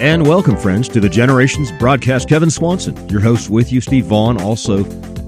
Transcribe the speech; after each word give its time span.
And 0.00 0.26
welcome, 0.26 0.56
friends, 0.56 0.88
to 0.88 1.00
the 1.00 1.10
Generations 1.10 1.70
broadcast. 1.72 2.26
Kevin 2.26 2.48
Swanson, 2.48 3.06
your 3.10 3.20
host, 3.20 3.50
with 3.50 3.70
you, 3.70 3.82
Steve 3.82 4.06
Vaughn, 4.06 4.40
also 4.40 4.82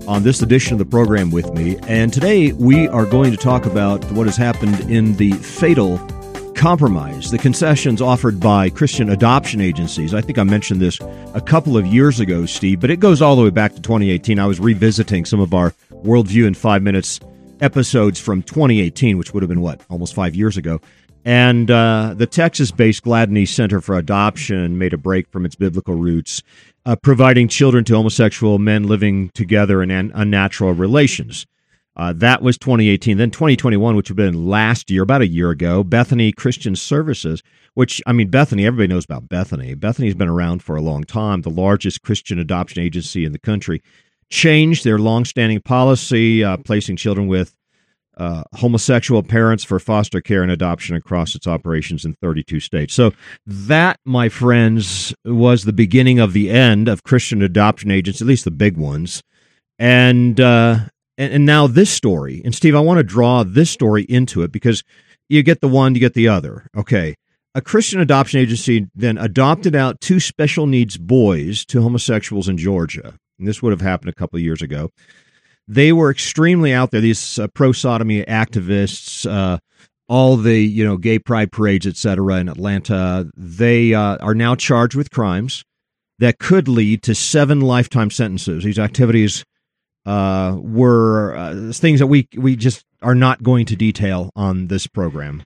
on 0.06 0.22
this 0.22 0.40
edition 0.40 0.72
of 0.72 0.78
the 0.78 0.86
program 0.86 1.30
with 1.30 1.52
me. 1.52 1.76
And 1.86 2.10
today 2.10 2.52
we 2.52 2.88
are 2.88 3.04
going 3.04 3.32
to 3.32 3.36
talk 3.36 3.66
about 3.66 4.02
what 4.12 4.26
has 4.26 4.38
happened 4.38 4.80
in 4.90 5.14
the 5.16 5.32
fatal 5.32 5.98
compromise, 6.54 7.30
the 7.30 7.36
concessions 7.36 8.00
offered 8.00 8.40
by 8.40 8.70
Christian 8.70 9.10
adoption 9.10 9.60
agencies. 9.60 10.14
I 10.14 10.22
think 10.22 10.38
I 10.38 10.42
mentioned 10.42 10.80
this 10.80 10.98
a 11.34 11.42
couple 11.42 11.76
of 11.76 11.86
years 11.86 12.18
ago, 12.18 12.46
Steve, 12.46 12.80
but 12.80 12.88
it 12.88 12.98
goes 12.98 13.20
all 13.20 13.36
the 13.36 13.42
way 13.42 13.50
back 13.50 13.74
to 13.74 13.82
2018. 13.82 14.38
I 14.38 14.46
was 14.46 14.58
revisiting 14.58 15.26
some 15.26 15.40
of 15.40 15.52
our 15.52 15.72
Worldview 15.90 16.46
in 16.46 16.54
Five 16.54 16.82
Minutes 16.82 17.20
episodes 17.62 18.20
from 18.20 18.42
2018, 18.42 19.16
which 19.16 19.32
would 19.32 19.42
have 19.42 19.48
been 19.48 19.62
what, 19.62 19.80
almost 19.88 20.14
five 20.14 20.34
years 20.34 20.56
ago. 20.56 20.80
And 21.24 21.70
uh, 21.70 22.14
the 22.16 22.26
Texas 22.26 22.72
based 22.72 23.04
Gladney 23.04 23.46
Center 23.46 23.80
for 23.80 23.96
Adoption 23.96 24.76
made 24.76 24.92
a 24.92 24.98
break 24.98 25.28
from 25.28 25.46
its 25.46 25.54
biblical 25.54 25.94
roots, 25.94 26.42
uh, 26.84 26.96
providing 26.96 27.46
children 27.46 27.84
to 27.84 27.94
homosexual 27.94 28.58
men 28.58 28.84
living 28.84 29.30
together 29.30 29.82
in 29.82 29.90
an 29.90 30.10
unnatural 30.14 30.74
relations. 30.74 31.46
Uh, 31.94 32.12
that 32.14 32.42
was 32.42 32.56
2018. 32.58 33.18
Then 33.18 33.30
2021, 33.30 33.94
which 33.94 34.10
would 34.10 34.18
have 34.18 34.32
been 34.32 34.46
last 34.46 34.90
year, 34.90 35.02
about 35.02 35.20
a 35.20 35.26
year 35.26 35.50
ago, 35.50 35.84
Bethany 35.84 36.32
Christian 36.32 36.74
Services, 36.74 37.42
which, 37.74 38.02
I 38.06 38.12
mean, 38.12 38.28
Bethany, 38.28 38.66
everybody 38.66 38.92
knows 38.92 39.04
about 39.04 39.28
Bethany. 39.28 39.74
Bethany's 39.74 40.14
been 40.14 40.28
around 40.28 40.62
for 40.62 40.74
a 40.74 40.80
long 40.80 41.04
time, 41.04 41.42
the 41.42 41.50
largest 41.50 42.02
Christian 42.02 42.38
adoption 42.38 42.82
agency 42.82 43.24
in 43.24 43.32
the 43.32 43.38
country, 43.38 43.82
changed 44.32 44.82
their 44.82 44.98
longstanding 44.98 45.60
policy, 45.60 46.42
uh, 46.42 46.56
placing 46.56 46.96
children 46.96 47.28
with 47.28 47.54
uh, 48.16 48.42
homosexual 48.54 49.22
parents 49.22 49.62
for 49.62 49.78
foster 49.78 50.20
care 50.20 50.42
and 50.42 50.50
adoption 50.50 50.96
across 50.96 51.34
its 51.34 51.46
operations 51.46 52.04
in 52.04 52.14
32 52.14 52.58
states. 52.60 52.94
So, 52.94 53.12
that, 53.46 54.00
my 54.04 54.28
friends, 54.28 55.14
was 55.24 55.64
the 55.64 55.72
beginning 55.72 56.18
of 56.18 56.32
the 56.32 56.50
end 56.50 56.88
of 56.88 57.04
Christian 57.04 57.42
adoption 57.42 57.90
agents, 57.90 58.20
at 58.20 58.26
least 58.26 58.44
the 58.44 58.50
big 58.50 58.76
ones. 58.76 59.22
And, 59.78 60.40
uh, 60.40 60.80
and, 61.18 61.32
and 61.32 61.46
now 61.46 61.66
this 61.66 61.90
story. 61.90 62.42
And, 62.44 62.54
Steve, 62.54 62.74
I 62.74 62.80
want 62.80 62.98
to 62.98 63.04
draw 63.04 63.44
this 63.44 63.70
story 63.70 64.04
into 64.04 64.42
it 64.42 64.50
because 64.50 64.82
you 65.28 65.42
get 65.42 65.60
the 65.60 65.68
one, 65.68 65.94
you 65.94 66.00
get 66.00 66.14
the 66.14 66.28
other. 66.28 66.66
Okay. 66.76 67.14
A 67.54 67.60
Christian 67.60 68.00
adoption 68.00 68.40
agency 68.40 68.88
then 68.94 69.18
adopted 69.18 69.74
out 69.74 70.00
two 70.00 70.20
special 70.20 70.66
needs 70.66 70.96
boys 70.96 71.66
to 71.66 71.82
homosexuals 71.82 72.48
in 72.48 72.56
Georgia. 72.56 73.14
And 73.38 73.48
this 73.48 73.62
would 73.62 73.72
have 73.72 73.80
happened 73.80 74.10
a 74.10 74.14
couple 74.14 74.36
of 74.36 74.42
years 74.42 74.62
ago 74.62 74.90
they 75.68 75.92
were 75.92 76.10
extremely 76.10 76.72
out 76.72 76.90
there. 76.90 77.00
These 77.00 77.38
uh, 77.38 77.48
pro 77.48 77.72
sodomy 77.72 78.24
activists, 78.24 79.30
uh, 79.30 79.58
all 80.08 80.36
the 80.36 80.58
you 80.58 80.84
know 80.84 80.96
gay 80.96 81.18
pride 81.18 81.52
parades, 81.52 81.86
etc. 81.86 82.36
in 82.36 82.48
Atlanta, 82.48 83.30
they 83.36 83.94
uh, 83.94 84.16
are 84.18 84.34
now 84.34 84.54
charged 84.54 84.94
with 84.94 85.10
crimes 85.10 85.64
that 86.18 86.38
could 86.38 86.68
lead 86.68 87.02
to 87.04 87.14
seven 87.14 87.60
lifetime 87.60 88.10
sentences. 88.10 88.64
These 88.64 88.78
activities 88.78 89.44
uh, 90.04 90.56
were 90.60 91.34
uh, 91.36 91.72
things 91.72 92.00
that 92.00 92.08
we 92.08 92.28
we 92.36 92.56
just 92.56 92.84
are 93.00 93.14
not 93.14 93.42
going 93.42 93.66
to 93.66 93.76
detail 93.76 94.30
on 94.36 94.66
this 94.66 94.86
program. 94.86 95.42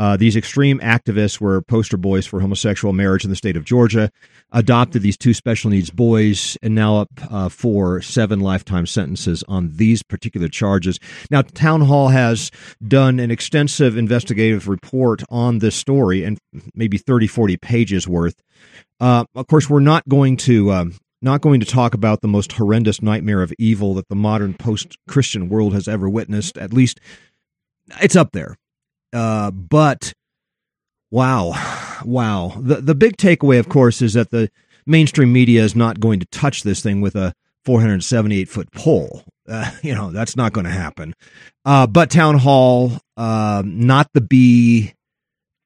Uh, 0.00 0.16
these 0.16 0.34
extreme 0.34 0.80
activists 0.80 1.42
were 1.42 1.60
poster 1.60 1.98
boys 1.98 2.26
for 2.26 2.40
homosexual 2.40 2.94
marriage 2.94 3.22
in 3.22 3.28
the 3.28 3.36
state 3.36 3.54
of 3.54 3.66
Georgia, 3.66 4.10
adopted 4.50 5.02
these 5.02 5.18
two 5.18 5.34
special 5.34 5.70
needs 5.70 5.90
boys, 5.90 6.56
and 6.62 6.74
now 6.74 6.96
up 6.96 7.10
uh, 7.30 7.50
for 7.50 8.00
seven 8.00 8.40
lifetime 8.40 8.86
sentences 8.86 9.44
on 9.46 9.72
these 9.74 10.02
particular 10.02 10.48
charges. 10.48 10.98
Now, 11.30 11.42
Town 11.42 11.82
Hall 11.82 12.08
has 12.08 12.50
done 12.88 13.20
an 13.20 13.30
extensive 13.30 13.98
investigative 13.98 14.68
report 14.68 15.22
on 15.28 15.58
this 15.58 15.76
story, 15.76 16.24
and 16.24 16.38
maybe 16.74 16.96
30, 16.96 17.26
40 17.26 17.58
pages 17.58 18.08
worth. 18.08 18.42
Uh, 19.00 19.26
of 19.34 19.48
course, 19.48 19.68
we're 19.68 19.80
not 19.80 20.08
going 20.08 20.38
to. 20.38 20.72
Um, 20.72 20.94
not 21.22 21.42
going 21.42 21.60
to 21.60 21.66
talk 21.66 21.92
about 21.92 22.22
the 22.22 22.28
most 22.28 22.52
horrendous 22.52 23.02
nightmare 23.02 23.42
of 23.42 23.52
evil 23.58 23.92
that 23.92 24.08
the 24.08 24.14
modern 24.14 24.54
post 24.54 24.96
Christian 25.06 25.50
world 25.50 25.74
has 25.74 25.86
ever 25.86 26.08
witnessed. 26.08 26.56
At 26.56 26.72
least 26.72 26.98
it's 28.00 28.16
up 28.16 28.32
there. 28.32 28.56
Uh, 29.12 29.50
but 29.50 30.12
wow, 31.10 31.52
wow. 32.04 32.54
The 32.58 32.76
the 32.76 32.94
big 32.94 33.16
takeaway, 33.16 33.58
of 33.58 33.68
course, 33.68 34.02
is 34.02 34.14
that 34.14 34.30
the 34.30 34.50
mainstream 34.86 35.32
media 35.32 35.62
is 35.62 35.76
not 35.76 36.00
going 36.00 36.20
to 36.20 36.26
touch 36.26 36.62
this 36.62 36.82
thing 36.82 37.00
with 37.00 37.14
a 37.16 37.34
478 37.64 38.48
foot 38.48 38.72
pole. 38.72 39.24
Uh, 39.48 39.70
you 39.82 39.94
know 39.94 40.10
that's 40.10 40.36
not 40.36 40.52
going 40.52 40.66
to 40.66 40.70
happen. 40.70 41.14
Uh, 41.64 41.86
but 41.86 42.10
town 42.10 42.38
hall, 42.38 42.98
uh, 43.16 43.62
not 43.64 44.08
the 44.14 44.20
B, 44.20 44.94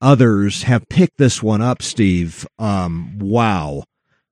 others 0.00 0.64
have 0.64 0.88
picked 0.88 1.18
this 1.18 1.42
one 1.42 1.62
up. 1.62 1.82
Steve, 1.82 2.46
um, 2.58 3.18
wow, 3.18 3.84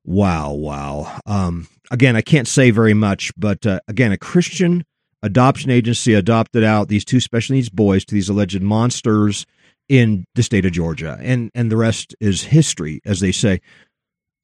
wow, 0.05 0.53
wow. 0.53 1.21
Um, 1.27 1.69
again, 1.91 2.17
I 2.17 2.23
can't 2.23 2.49
say 2.49 2.71
very 2.71 2.95
much, 2.95 3.33
but 3.37 3.65
uh, 3.67 3.81
again, 3.87 4.13
a 4.13 4.19
Christian 4.19 4.85
adoption 5.23 5.71
agency 5.71 6.15
adopted 6.15 6.65
out 6.65 6.89
these 6.89 7.05
two 7.05 7.21
special 7.21 7.55
needs 7.55 7.69
boys 7.69 8.05
to 8.05 8.15
these 8.15 8.29
alleged 8.29 8.63
monsters 8.63 9.47
in 9.89 10.25
the 10.35 10.43
state 10.43 10.65
of 10.65 10.73
Georgia. 10.73 11.19
And 11.21 11.51
and 11.55 11.71
the 11.71 11.77
rest 11.77 12.15
is 12.21 12.45
history, 12.45 13.01
as 13.05 13.21
they 13.21 13.33
say. 13.33 13.61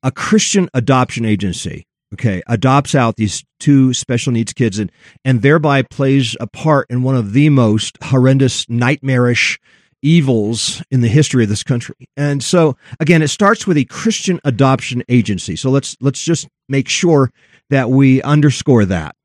A 0.02 0.12
Christian 0.12 0.68
adoption 0.74 1.24
agency, 1.24 1.86
okay, 2.14 2.42
adopts 2.46 2.94
out 2.94 3.16
these 3.16 3.44
two 3.58 3.92
special 3.94 4.32
needs 4.32 4.52
kids 4.52 4.78
and 4.78 4.92
and 5.24 5.42
thereby 5.42 5.82
plays 5.82 6.36
a 6.40 6.46
part 6.46 6.86
in 6.90 7.02
one 7.02 7.16
of 7.16 7.32
the 7.32 7.48
most 7.48 7.98
horrendous, 8.02 8.68
nightmarish 8.68 9.58
evils 10.00 10.82
in 10.90 11.00
the 11.00 11.08
history 11.08 11.42
of 11.42 11.48
this 11.48 11.64
country. 11.64 12.08
And 12.16 12.42
so 12.42 12.76
again, 13.00 13.22
it 13.22 13.28
starts 13.28 13.66
with 13.66 13.76
a 13.76 13.84
Christian 13.84 14.38
adoption 14.44 15.02
agency. 15.08 15.56
So 15.56 15.70
let's 15.70 15.96
let's 16.00 16.22
just 16.22 16.46
make 16.68 16.88
sure 16.88 17.32
that 17.70 17.90
we 17.90 18.22
underscore 18.22 18.84
that 18.84 19.16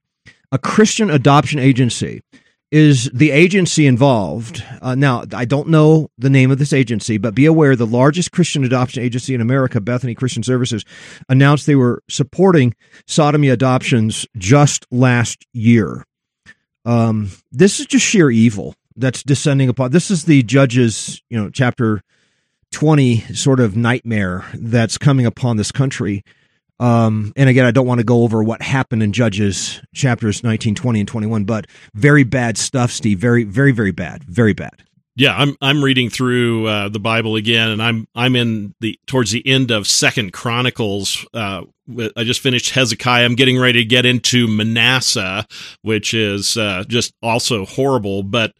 a 0.53 0.59
Christian 0.59 1.09
adoption 1.09 1.59
agency 1.59 2.21
is 2.71 3.09
the 3.11 3.31
agency 3.31 3.87
involved. 3.87 4.63
Uh, 4.81 4.93
now, 4.93 5.23
I 5.33 5.45
don't 5.45 5.67
know 5.67 6.09
the 6.19 6.29
name 6.29 6.51
of 6.51 6.59
this 6.59 6.73
agency, 6.73 7.17
but 7.17 7.33
be 7.33 7.47
aware 7.47 7.75
the 7.75 7.87
largest 7.87 8.31
Christian 8.31 8.63
adoption 8.63 9.01
agency 9.01 9.33
in 9.33 9.41
America, 9.41 9.81
Bethany 9.81 10.13
Christian 10.13 10.43
Services, 10.43 10.85
announced 11.27 11.65
they 11.65 11.75
were 11.75 12.03
supporting 12.07 12.75
sodomy 13.07 13.49
adoptions 13.49 14.27
just 14.37 14.85
last 14.91 15.45
year. 15.53 16.05
Um, 16.85 17.31
this 17.51 17.79
is 17.79 17.87
just 17.87 18.05
sheer 18.05 18.29
evil 18.29 18.75
that's 18.95 19.23
descending 19.23 19.69
upon. 19.69 19.89
This 19.89 20.11
is 20.11 20.25
the 20.25 20.43
judges, 20.43 21.21
you 21.31 21.41
know, 21.41 21.49
chapter 21.49 22.03
20 22.71 23.21
sort 23.33 23.59
of 23.59 23.75
nightmare 23.75 24.45
that's 24.53 24.99
coming 24.99 25.25
upon 25.25 25.57
this 25.57 25.71
country 25.71 26.23
um, 26.79 27.33
and 27.35 27.49
again, 27.49 27.65
I 27.65 27.71
don't 27.71 27.87
want 27.87 27.99
to 27.99 28.03
go 28.03 28.23
over 28.23 28.43
what 28.43 28.61
happened 28.61 29.03
in 29.03 29.13
Judges 29.13 29.81
chapters 29.93 30.43
19, 30.43 30.75
20, 30.75 30.99
and 30.99 31.07
21, 31.07 31.43
but 31.45 31.67
very 31.93 32.23
bad 32.23 32.57
stuff, 32.57 32.91
Steve. 32.91 33.19
Very, 33.19 33.43
very, 33.43 33.71
very 33.71 33.91
bad. 33.91 34.23
Very 34.23 34.53
bad. 34.53 34.83
Yeah, 35.15 35.35
I'm 35.37 35.55
I'm 35.61 35.83
reading 35.83 36.09
through 36.09 36.65
uh, 36.67 36.89
the 36.89 36.99
Bible 36.99 37.35
again, 37.35 37.69
and 37.69 37.83
I'm 37.83 38.07
I'm 38.15 38.35
in 38.35 38.73
the 38.79 38.99
towards 39.05 39.29
the 39.29 39.45
end 39.47 39.69
of 39.69 39.85
Second 39.85 40.33
Chronicles. 40.33 41.23
Uh, 41.33 41.63
I 42.17 42.23
just 42.23 42.39
finished 42.39 42.71
Hezekiah. 42.71 43.23
I'm 43.23 43.35
getting 43.35 43.59
ready 43.59 43.83
to 43.83 43.85
get 43.85 44.07
into 44.07 44.47
Manasseh, 44.47 45.45
which 45.83 46.15
is 46.15 46.57
uh, 46.57 46.83
just 46.87 47.13
also 47.21 47.65
horrible. 47.65 48.23
But 48.23 48.53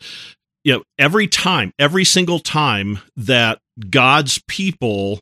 you 0.64 0.74
know, 0.74 0.84
every 1.00 1.28
time, 1.28 1.74
every 1.80 2.06
single 2.06 2.40
time 2.40 3.00
that 3.16 3.60
God's 3.90 4.40
people 4.48 5.20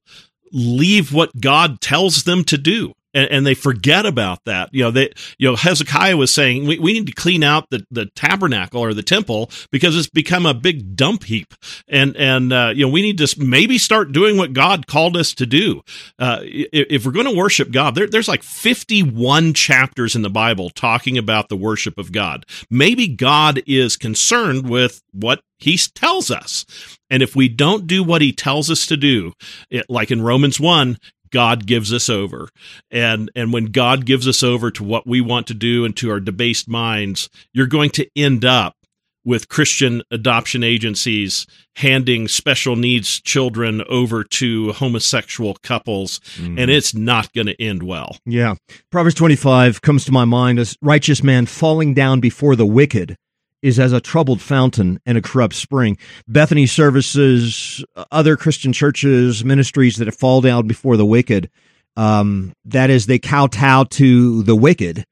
leave 0.52 1.14
what 1.14 1.40
God 1.40 1.82
tells 1.82 2.24
them 2.24 2.44
to 2.46 2.58
do. 2.58 2.94
And, 3.14 3.30
and, 3.30 3.46
they 3.46 3.54
forget 3.56 4.06
about 4.06 4.40
that. 4.46 4.70
You 4.72 4.84
know, 4.84 4.92
they, 4.92 5.12
you 5.38 5.50
know, 5.50 5.56
Hezekiah 5.56 6.16
was 6.16 6.34
saying 6.34 6.66
we, 6.66 6.80
we 6.80 6.94
need 6.94 7.08
to 7.08 7.14
clean 7.14 7.44
out 7.44 7.70
the, 7.70 7.86
the 7.92 8.06
tabernacle 8.16 8.82
or 8.82 8.94
the 8.94 9.04
temple 9.04 9.50
because 9.72 9.98
it's 9.98 10.10
become 10.10 10.46
a 10.46 10.54
big 10.54 10.96
dump 10.96 11.24
heap. 11.24 11.54
And, 11.88 12.16
and, 12.16 12.54
uh, 12.54 12.72
you 12.74 12.86
know, 12.86 12.92
we 12.92 13.02
need 13.02 13.18
to 13.18 13.36
maybe 13.38 13.78
start 13.78 14.12
doing 14.12 14.38
what 14.38 14.54
God 14.54 14.88
called 14.88 15.18
us 15.18 15.34
to 15.36 15.46
do. 15.46 15.82
Uh, 16.20 16.40
if, 16.44 17.06
we're 17.06 17.12
going 17.12 17.26
to 17.26 17.36
worship 17.36 17.72
God, 17.72 17.96
there, 17.96 18.08
there's 18.08 18.28
like 18.28 18.44
51 18.44 19.54
chapters 19.54 20.16
in 20.16 20.22
the 20.22 20.30
Bible 20.30 20.70
talking 20.70 21.18
about 21.18 21.50
the 21.50 21.58
worship 21.58 21.98
of 21.98 22.12
God. 22.12 22.46
Maybe 22.70 23.08
God 23.08 23.62
is 23.68 23.98
concerned 23.98 24.70
with 24.70 25.02
what 25.12 25.42
he 25.62 25.78
tells 25.78 26.32
us. 26.32 26.66
And 27.10 27.22
if 27.22 27.36
we 27.36 27.48
don't 27.48 27.88
do 27.88 28.04
what 28.04 28.22
he 28.22 28.34
tells 28.34 28.70
us 28.70 28.86
to 28.88 28.98
do, 28.98 29.34
it, 29.70 29.86
like 29.90 30.12
in 30.12 30.22
Romans 30.22 30.60
1, 30.60 30.98
God 31.32 31.66
gives 31.66 31.92
us 31.94 32.10
over. 32.10 32.50
And 32.90 33.32
and 33.36 33.52
when 33.54 33.66
God 33.66 34.06
gives 34.06 34.28
us 34.28 34.44
over 34.44 34.72
to 34.72 34.84
what 34.84 35.08
we 35.08 35.22
want 35.22 35.48
to 35.48 35.54
do 35.54 35.86
and 35.86 35.96
to 35.98 36.12
our 36.12 36.20
debased 36.20 36.68
minds, 36.68 37.30
you're 37.54 37.68
going 37.68 37.90
to 37.92 38.08
end 38.16 38.46
up 38.46 38.76
with 39.24 39.50
Christian 39.50 40.02
adoption 40.10 40.64
agencies 40.64 41.46
handing 41.76 42.28
special 42.28 42.76
needs 42.76 43.22
children 43.22 43.84
over 43.88 44.24
to 44.24 44.72
homosexual 44.74 45.56
couples, 45.62 46.20
mm. 46.38 46.60
and 46.60 46.72
it's 46.72 46.94
not 46.94 47.32
going 47.34 47.48
to 47.48 47.62
end 47.62 47.84
well. 47.84 48.18
Yeah. 48.26 48.56
Proverbs 48.92 49.16
25 49.16 49.82
comes 49.82 50.06
to 50.06 50.12
my 50.12 50.26
mind 50.26 50.60
as 50.60 50.76
righteous 50.82 51.24
man 51.24 51.46
falling 51.46 51.94
down 51.94 52.20
before 52.20 52.56
the 52.56 52.66
wicked 52.66 53.16
is 53.62 53.80
as 53.80 53.94
a 53.94 54.02
troubled 54.02 54.42
fountain 54.42 55.00
and 55.06 55.18
a 55.18 55.22
corrupt 55.22 55.54
spring. 55.54 55.98
Bethany 56.28 56.66
services, 56.66 57.84
other 58.12 58.36
Christian 58.38 58.74
churches, 58.74 59.46
ministries 59.46 59.98
that 59.98 60.08
have 60.08 60.16
fall 60.16 60.42
down 60.42 60.68
before 60.68 60.98
the 60.98 61.06
wicked, 61.06 61.50
um, 61.96 62.54
that 62.66 62.90
is, 62.90 63.06
they 63.06 63.20
kowtow 63.20 63.84
to 63.84 64.44
the 64.44 64.56
wicked. 64.56 65.06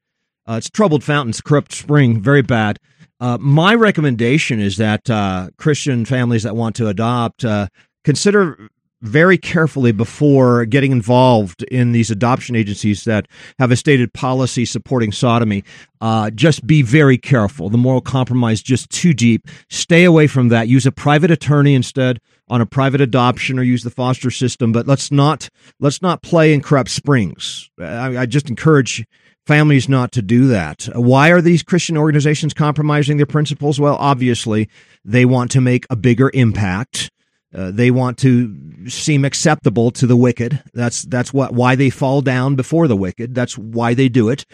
Uh, 0.48 0.54
it's 0.54 0.70
troubled 0.70 1.04
fountains, 1.04 1.40
corrupt 1.40 1.72
spring, 1.72 2.20
very 2.20 2.42
bad. 2.42 2.78
Uh, 3.20 3.36
my 3.38 3.74
recommendation 3.74 4.60
is 4.60 4.78
that 4.78 5.08
uh, 5.10 5.50
Christian 5.58 6.04
families 6.04 6.42
that 6.42 6.56
want 6.56 6.74
to 6.76 6.88
adopt 6.88 7.44
uh, 7.44 7.68
consider 8.04 8.68
very 9.02 9.38
carefully 9.38 9.92
before 9.92 10.64
getting 10.66 10.92
involved 10.92 11.62
in 11.64 11.92
these 11.92 12.10
adoption 12.10 12.54
agencies 12.54 13.04
that 13.04 13.26
have 13.58 13.70
a 13.70 13.76
stated 13.76 14.12
policy 14.12 14.64
supporting 14.64 15.12
sodomy. 15.12 15.64
Uh, 16.00 16.30
just 16.30 16.66
be 16.66 16.82
very 16.82 17.16
careful. 17.16 17.70
The 17.70 17.78
moral 17.78 18.00
compromise 18.00 18.62
just 18.62 18.90
too 18.90 19.14
deep. 19.14 19.48
Stay 19.68 20.04
away 20.04 20.26
from 20.26 20.48
that. 20.48 20.68
Use 20.68 20.86
a 20.86 20.92
private 20.92 21.30
attorney 21.30 21.74
instead 21.74 22.20
on 22.48 22.60
a 22.60 22.66
private 22.66 23.00
adoption 23.00 23.58
or 23.58 23.62
use 23.62 23.84
the 23.84 23.90
foster 23.90 24.30
system. 24.30 24.72
But 24.72 24.86
let's 24.86 25.10
not 25.10 25.48
let's 25.78 26.02
not 26.02 26.22
play 26.22 26.52
in 26.52 26.60
corrupt 26.60 26.90
springs. 26.90 27.70
I, 27.78 28.18
I 28.18 28.26
just 28.26 28.50
encourage 28.50 29.06
families 29.46 29.88
not 29.88 30.12
to 30.12 30.22
do 30.22 30.46
that. 30.48 30.88
Why 30.94 31.30
are 31.30 31.40
these 31.40 31.62
Christian 31.62 31.96
organizations 31.96 32.54
compromising 32.54 33.16
their 33.16 33.26
principles? 33.26 33.80
Well, 33.80 33.96
obviously, 33.96 34.68
they 35.04 35.24
want 35.24 35.50
to 35.52 35.60
make 35.60 35.86
a 35.90 35.96
bigger 35.96 36.30
impact. 36.34 37.10
Uh, 37.52 37.70
they 37.72 37.90
want 37.90 38.16
to 38.18 38.88
seem 38.88 39.24
acceptable 39.24 39.90
to 39.90 40.06
the 40.06 40.16
wicked. 40.16 40.62
That's 40.72 41.02
that's 41.02 41.32
what 41.32 41.52
why 41.52 41.74
they 41.74 41.90
fall 41.90 42.22
down 42.22 42.54
before 42.54 42.86
the 42.86 42.96
wicked. 42.96 43.34
That's 43.34 43.58
why 43.58 43.94
they 43.94 44.08
do 44.08 44.28
it. 44.28 44.44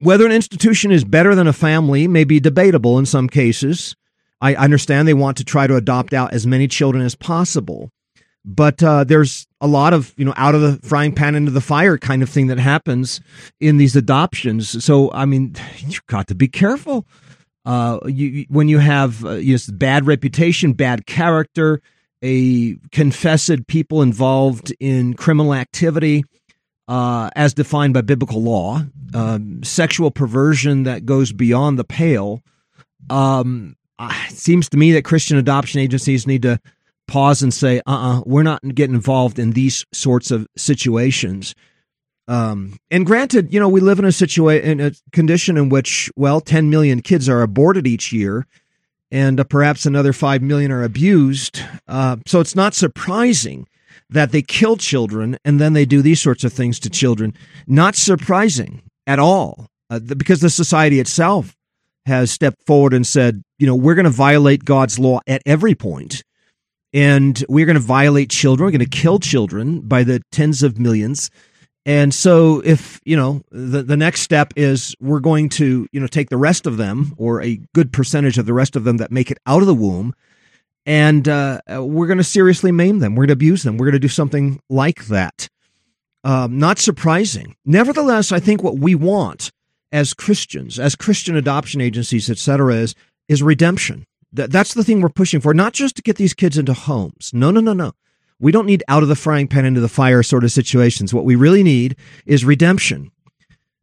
Whether 0.00 0.26
an 0.26 0.32
institution 0.32 0.90
is 0.90 1.04
better 1.04 1.36
than 1.36 1.46
a 1.46 1.52
family 1.52 2.08
may 2.08 2.24
be 2.24 2.40
debatable 2.40 2.98
in 2.98 3.06
some 3.06 3.28
cases. 3.28 3.94
I 4.40 4.56
understand 4.56 5.06
they 5.06 5.14
want 5.14 5.36
to 5.36 5.44
try 5.44 5.68
to 5.68 5.76
adopt 5.76 6.12
out 6.12 6.34
as 6.34 6.44
many 6.44 6.66
children 6.66 7.04
as 7.04 7.14
possible, 7.14 7.90
but 8.44 8.82
uh, 8.82 9.04
there's 9.04 9.46
a 9.60 9.68
lot 9.68 9.92
of 9.92 10.12
you 10.16 10.24
know 10.24 10.34
out 10.36 10.56
of 10.56 10.62
the 10.62 10.80
frying 10.86 11.14
pan 11.14 11.36
into 11.36 11.52
the 11.52 11.60
fire 11.60 11.96
kind 11.96 12.24
of 12.24 12.28
thing 12.28 12.48
that 12.48 12.58
happens 12.58 13.20
in 13.60 13.76
these 13.76 13.94
adoptions. 13.94 14.84
So 14.84 15.12
I 15.12 15.26
mean, 15.26 15.54
you've 15.78 16.06
got 16.08 16.26
to 16.26 16.34
be 16.34 16.48
careful. 16.48 17.06
Uh, 17.64 18.00
you, 18.06 18.44
when 18.48 18.66
you 18.66 18.78
have 18.78 19.24
uh, 19.24 19.34
you 19.34 19.54
know, 19.54 19.74
bad 19.74 20.08
reputation, 20.08 20.72
bad 20.72 21.06
character, 21.06 21.80
a 22.22 22.76
confessed 22.92 23.66
people 23.66 24.02
involved 24.02 24.72
in 24.80 25.14
criminal 25.14 25.54
activity 25.54 26.24
uh, 26.88 27.30
as 27.36 27.54
defined 27.54 27.94
by 27.94 28.00
biblical 28.00 28.42
law, 28.42 28.82
um, 29.14 29.62
sexual 29.62 30.10
perversion 30.10 30.84
that 30.84 31.06
goes 31.06 31.32
beyond 31.32 31.78
the 31.78 31.84
pale. 31.84 32.42
Um, 33.10 33.76
it 34.00 34.32
seems 34.32 34.68
to 34.70 34.76
me 34.76 34.92
that 34.92 35.04
Christian 35.04 35.36
adoption 35.36 35.80
agencies 35.80 36.26
need 36.26 36.42
to 36.42 36.60
pause 37.08 37.42
and 37.42 37.52
say, 37.52 37.78
uh 37.80 37.92
uh-uh, 37.92 38.18
uh, 38.18 38.22
we 38.26 38.40
are 38.40 38.44
not 38.44 38.62
getting 38.74 38.94
involved 38.94 39.38
in 39.38 39.52
these 39.52 39.84
sorts 39.92 40.30
of 40.30 40.46
situations. 40.56 41.54
Um, 42.28 42.78
and 42.90 43.04
granted, 43.04 43.52
you 43.52 43.60
know, 43.60 43.68
we 43.68 43.80
live 43.80 43.98
in 43.98 44.04
a 44.04 44.12
situation, 44.12 44.80
in 44.80 44.80
a 44.80 44.92
condition 45.12 45.56
in 45.56 45.68
which, 45.68 46.10
well, 46.16 46.40
10 46.40 46.70
million 46.70 47.02
kids 47.02 47.28
are 47.28 47.42
aborted 47.42 47.86
each 47.86 48.12
year 48.12 48.46
and 49.12 49.38
uh, 49.38 49.44
perhaps 49.44 49.86
another 49.86 50.12
5 50.12 50.42
million 50.42 50.72
are 50.72 50.82
abused. 50.82 51.60
Uh, 51.86 52.16
so 52.26 52.40
it's 52.40 52.56
not 52.56 52.74
surprising 52.74 53.68
that 54.08 54.32
they 54.32 54.42
kill 54.42 54.76
children 54.76 55.38
and 55.44 55.60
then 55.60 55.74
they 55.74 55.84
do 55.84 56.02
these 56.02 56.20
sorts 56.20 56.42
of 56.42 56.52
things 56.52 56.80
to 56.80 56.90
children. 56.90 57.34
Not 57.66 57.94
surprising 57.94 58.82
at 59.06 59.18
all 59.18 59.68
uh, 59.90 60.00
because 60.00 60.40
the 60.40 60.50
society 60.50 60.98
itself 60.98 61.54
has 62.06 62.30
stepped 62.30 62.64
forward 62.66 62.94
and 62.94 63.06
said, 63.06 63.42
you 63.58 63.66
know, 63.66 63.76
we're 63.76 63.94
going 63.94 64.04
to 64.04 64.10
violate 64.10 64.64
God's 64.64 64.98
law 64.98 65.20
at 65.26 65.42
every 65.46 65.74
point. 65.74 66.24
And 66.94 67.42
we're 67.48 67.66
going 67.66 67.74
to 67.74 67.80
violate 67.80 68.30
children. 68.30 68.66
We're 68.66 68.78
going 68.78 68.90
to 68.90 68.98
kill 68.98 69.18
children 69.18 69.80
by 69.80 70.02
the 70.02 70.22
tens 70.32 70.62
of 70.62 70.78
millions. 70.78 71.30
And 71.84 72.14
so 72.14 72.60
if, 72.64 73.00
you 73.04 73.16
know, 73.16 73.42
the, 73.50 73.82
the 73.82 73.96
next 73.96 74.20
step 74.20 74.52
is 74.54 74.94
we're 75.00 75.20
going 75.20 75.48
to, 75.50 75.88
you 75.90 76.00
know, 76.00 76.06
take 76.06 76.30
the 76.30 76.36
rest 76.36 76.66
of 76.66 76.76
them 76.76 77.12
or 77.16 77.42
a 77.42 77.60
good 77.74 77.92
percentage 77.92 78.38
of 78.38 78.46
the 78.46 78.54
rest 78.54 78.76
of 78.76 78.84
them 78.84 78.98
that 78.98 79.10
make 79.10 79.30
it 79.30 79.38
out 79.46 79.62
of 79.62 79.66
the 79.66 79.74
womb 79.74 80.14
and 80.84 81.28
uh, 81.28 81.60
we're 81.68 82.06
going 82.06 82.18
to 82.18 82.24
seriously 82.24 82.72
maim 82.72 82.98
them. 82.98 83.14
We're 83.14 83.22
going 83.22 83.28
to 83.28 83.34
abuse 83.34 83.62
them. 83.62 83.76
We're 83.76 83.86
going 83.86 83.92
to 83.92 84.00
do 84.00 84.08
something 84.08 84.60
like 84.68 85.06
that. 85.06 85.48
Um, 86.24 86.58
not 86.58 86.78
surprising. 86.78 87.56
Nevertheless, 87.64 88.32
I 88.32 88.40
think 88.40 88.62
what 88.62 88.78
we 88.78 88.94
want 88.94 89.50
as 89.90 90.14
Christians, 90.14 90.78
as 90.78 90.96
Christian 90.96 91.36
adoption 91.36 91.80
agencies, 91.80 92.30
etc., 92.30 92.74
is 92.74 92.94
is 93.28 93.42
redemption. 93.42 94.04
that's 94.32 94.74
the 94.74 94.82
thing 94.84 95.00
we're 95.00 95.08
pushing 95.08 95.40
for. 95.40 95.54
Not 95.54 95.72
just 95.72 95.96
to 95.96 96.02
get 96.02 96.16
these 96.16 96.34
kids 96.34 96.58
into 96.58 96.72
homes. 96.72 97.30
No, 97.32 97.50
no, 97.50 97.60
no, 97.60 97.72
no. 97.72 97.92
We 98.42 98.50
don't 98.50 98.66
need 98.66 98.82
out 98.88 99.04
of 99.04 99.08
the 99.08 99.14
frying 99.14 99.46
pan 99.46 99.64
into 99.64 99.80
the 99.80 99.88
fire 99.88 100.24
sort 100.24 100.42
of 100.42 100.50
situations. 100.50 101.14
What 101.14 101.24
we 101.24 101.36
really 101.36 101.62
need 101.62 101.94
is 102.26 102.44
redemption. 102.44 103.12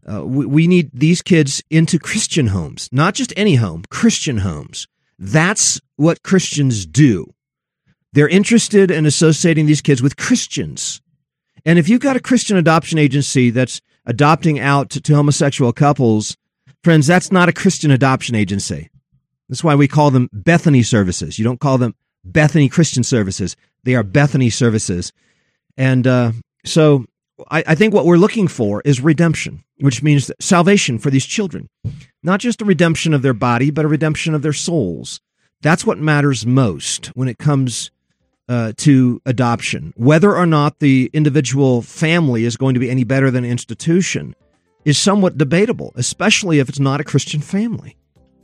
Uh, 0.06 0.25
we, 0.25 0.45
we 0.45 0.67
need 0.67 0.91
these 0.94 1.21
kids 1.21 1.63
into 1.69 1.97
Christian 1.97 2.47
homes, 2.47 2.89
not 2.91 3.13
just 3.13 3.31
any 3.38 3.56
home, 3.56 3.85
Christian 3.89 4.39
homes. 4.39 4.85
That's 5.17 5.79
what 5.95 6.23
Christians 6.23 6.85
do. 6.85 7.33
They're 8.11 8.27
interested 8.27 8.91
in 8.91 9.06
associating 9.06 9.65
these 9.65 9.81
kids 9.81 10.01
with 10.01 10.17
Christians. 10.17 11.01
And 11.63 11.79
if 11.79 11.88
you've 11.88 12.01
got 12.01 12.17
a 12.17 12.21
Christian 12.21 12.57
adoption 12.57 13.00
agency 13.00 13.51
that's 13.51 13.79
adopting 14.06 14.59
out 14.59 14.89
to, 14.89 15.00
to 15.01 15.15
homosexual 15.15 15.71
couples, 15.71 16.35
friends, 16.83 17.07
that's 17.07 17.31
not 17.31 17.47
a 17.47 17.53
Christian 17.53 17.91
adoption 17.91 18.35
agency. 18.35 18.89
That's 19.47 19.63
why 19.63 19.75
we 19.75 19.88
call 19.88 20.11
them 20.11 20.29
Bethany 20.33 20.83
services. 20.83 21.39
You 21.39 21.45
don't 21.45 21.61
call 21.61 21.77
them 21.77 21.95
Bethany 22.25 22.67
Christian 22.67 23.03
services. 23.03 23.56
They 23.83 23.95
are 23.95 24.03
Bethany 24.03 24.49
services. 24.49 25.11
And 25.77 26.05
uh, 26.05 26.31
so 26.65 27.05
I, 27.49 27.63
I, 27.67 27.75
think 27.75 27.93
what 27.93 28.05
we're 28.05 28.17
looking 28.17 28.47
for 28.47 28.81
is 28.83 29.01
redemption, 29.01 29.63
which 29.79 30.03
means 30.03 30.31
salvation 30.39 30.99
for 30.99 31.09
these 31.09 31.25
children. 31.25 31.69
Not 32.21 32.39
just 32.39 32.61
a 32.61 32.65
redemption 32.65 33.13
of 33.13 33.21
their 33.21 33.33
body, 33.33 33.71
but 33.71 33.85
a 33.85 33.89
redemption 33.89 34.33
of 34.33 34.41
their 34.41 34.53
souls. 34.53 35.21
That's 35.61 35.85
what 35.85 35.97
matters 35.97 36.45
most 36.45 37.07
when 37.07 37.27
it 37.27 37.37
comes 37.37 37.91
uh, 38.49 38.73
to 38.77 39.21
adoption. 39.25 39.93
Whether 39.95 40.35
or 40.35 40.45
not 40.45 40.79
the 40.79 41.09
individual 41.13 41.81
family 41.81 42.45
is 42.45 42.57
going 42.57 42.73
to 42.73 42.79
be 42.79 42.89
any 42.89 43.03
better 43.03 43.31
than 43.31 43.45
an 43.45 43.51
institution 43.51 44.35
is 44.85 44.97
somewhat 44.97 45.37
debatable, 45.37 45.93
especially 45.95 46.59
if 46.59 46.69
it's 46.69 46.79
not 46.79 47.01
a 47.01 47.03
Christian 47.03 47.41
family. 47.41 47.95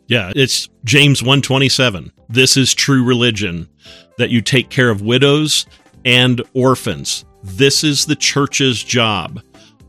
Yeah, 0.07 0.31
it's 0.35 0.69
James 0.83 1.23
127. 1.23 2.11
This 2.29 2.57
is 2.57 2.73
true 2.73 3.03
religion 3.03 3.67
that 4.17 4.29
you 4.29 4.41
take 4.41 4.69
care 4.69 4.89
of 4.89 5.01
widows 5.01 5.65
and 6.03 6.41
orphans. 6.53 7.25
This 7.43 7.83
is 7.83 8.05
the 8.05 8.15
church's 8.15 8.83
job. 8.83 9.41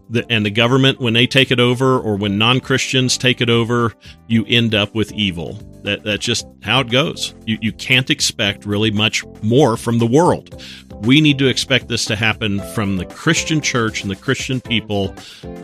The, 0.08 0.24
and 0.30 0.46
the 0.46 0.50
government, 0.50 1.00
when 1.00 1.14
they 1.14 1.26
take 1.26 1.50
it 1.50 1.58
over 1.58 1.98
or 1.98 2.16
when 2.16 2.38
non 2.38 2.60
Christians 2.60 3.18
take 3.18 3.40
it 3.40 3.50
over, 3.50 3.92
you 4.28 4.44
end 4.46 4.74
up 4.74 4.94
with 4.94 5.12
evil. 5.12 5.54
That, 5.82 6.04
that's 6.04 6.24
just 6.24 6.46
how 6.62 6.80
it 6.80 6.90
goes. 6.90 7.34
You, 7.44 7.58
you 7.60 7.72
can't 7.72 8.08
expect 8.08 8.64
really 8.64 8.92
much 8.92 9.24
more 9.42 9.76
from 9.76 9.98
the 9.98 10.06
world. 10.06 10.62
We 11.02 11.20
need 11.20 11.38
to 11.38 11.48
expect 11.48 11.88
this 11.88 12.04
to 12.06 12.16
happen 12.16 12.60
from 12.72 12.96
the 12.96 13.04
Christian 13.04 13.60
church 13.60 14.02
and 14.02 14.10
the 14.10 14.16
Christian 14.16 14.60
people, 14.60 15.14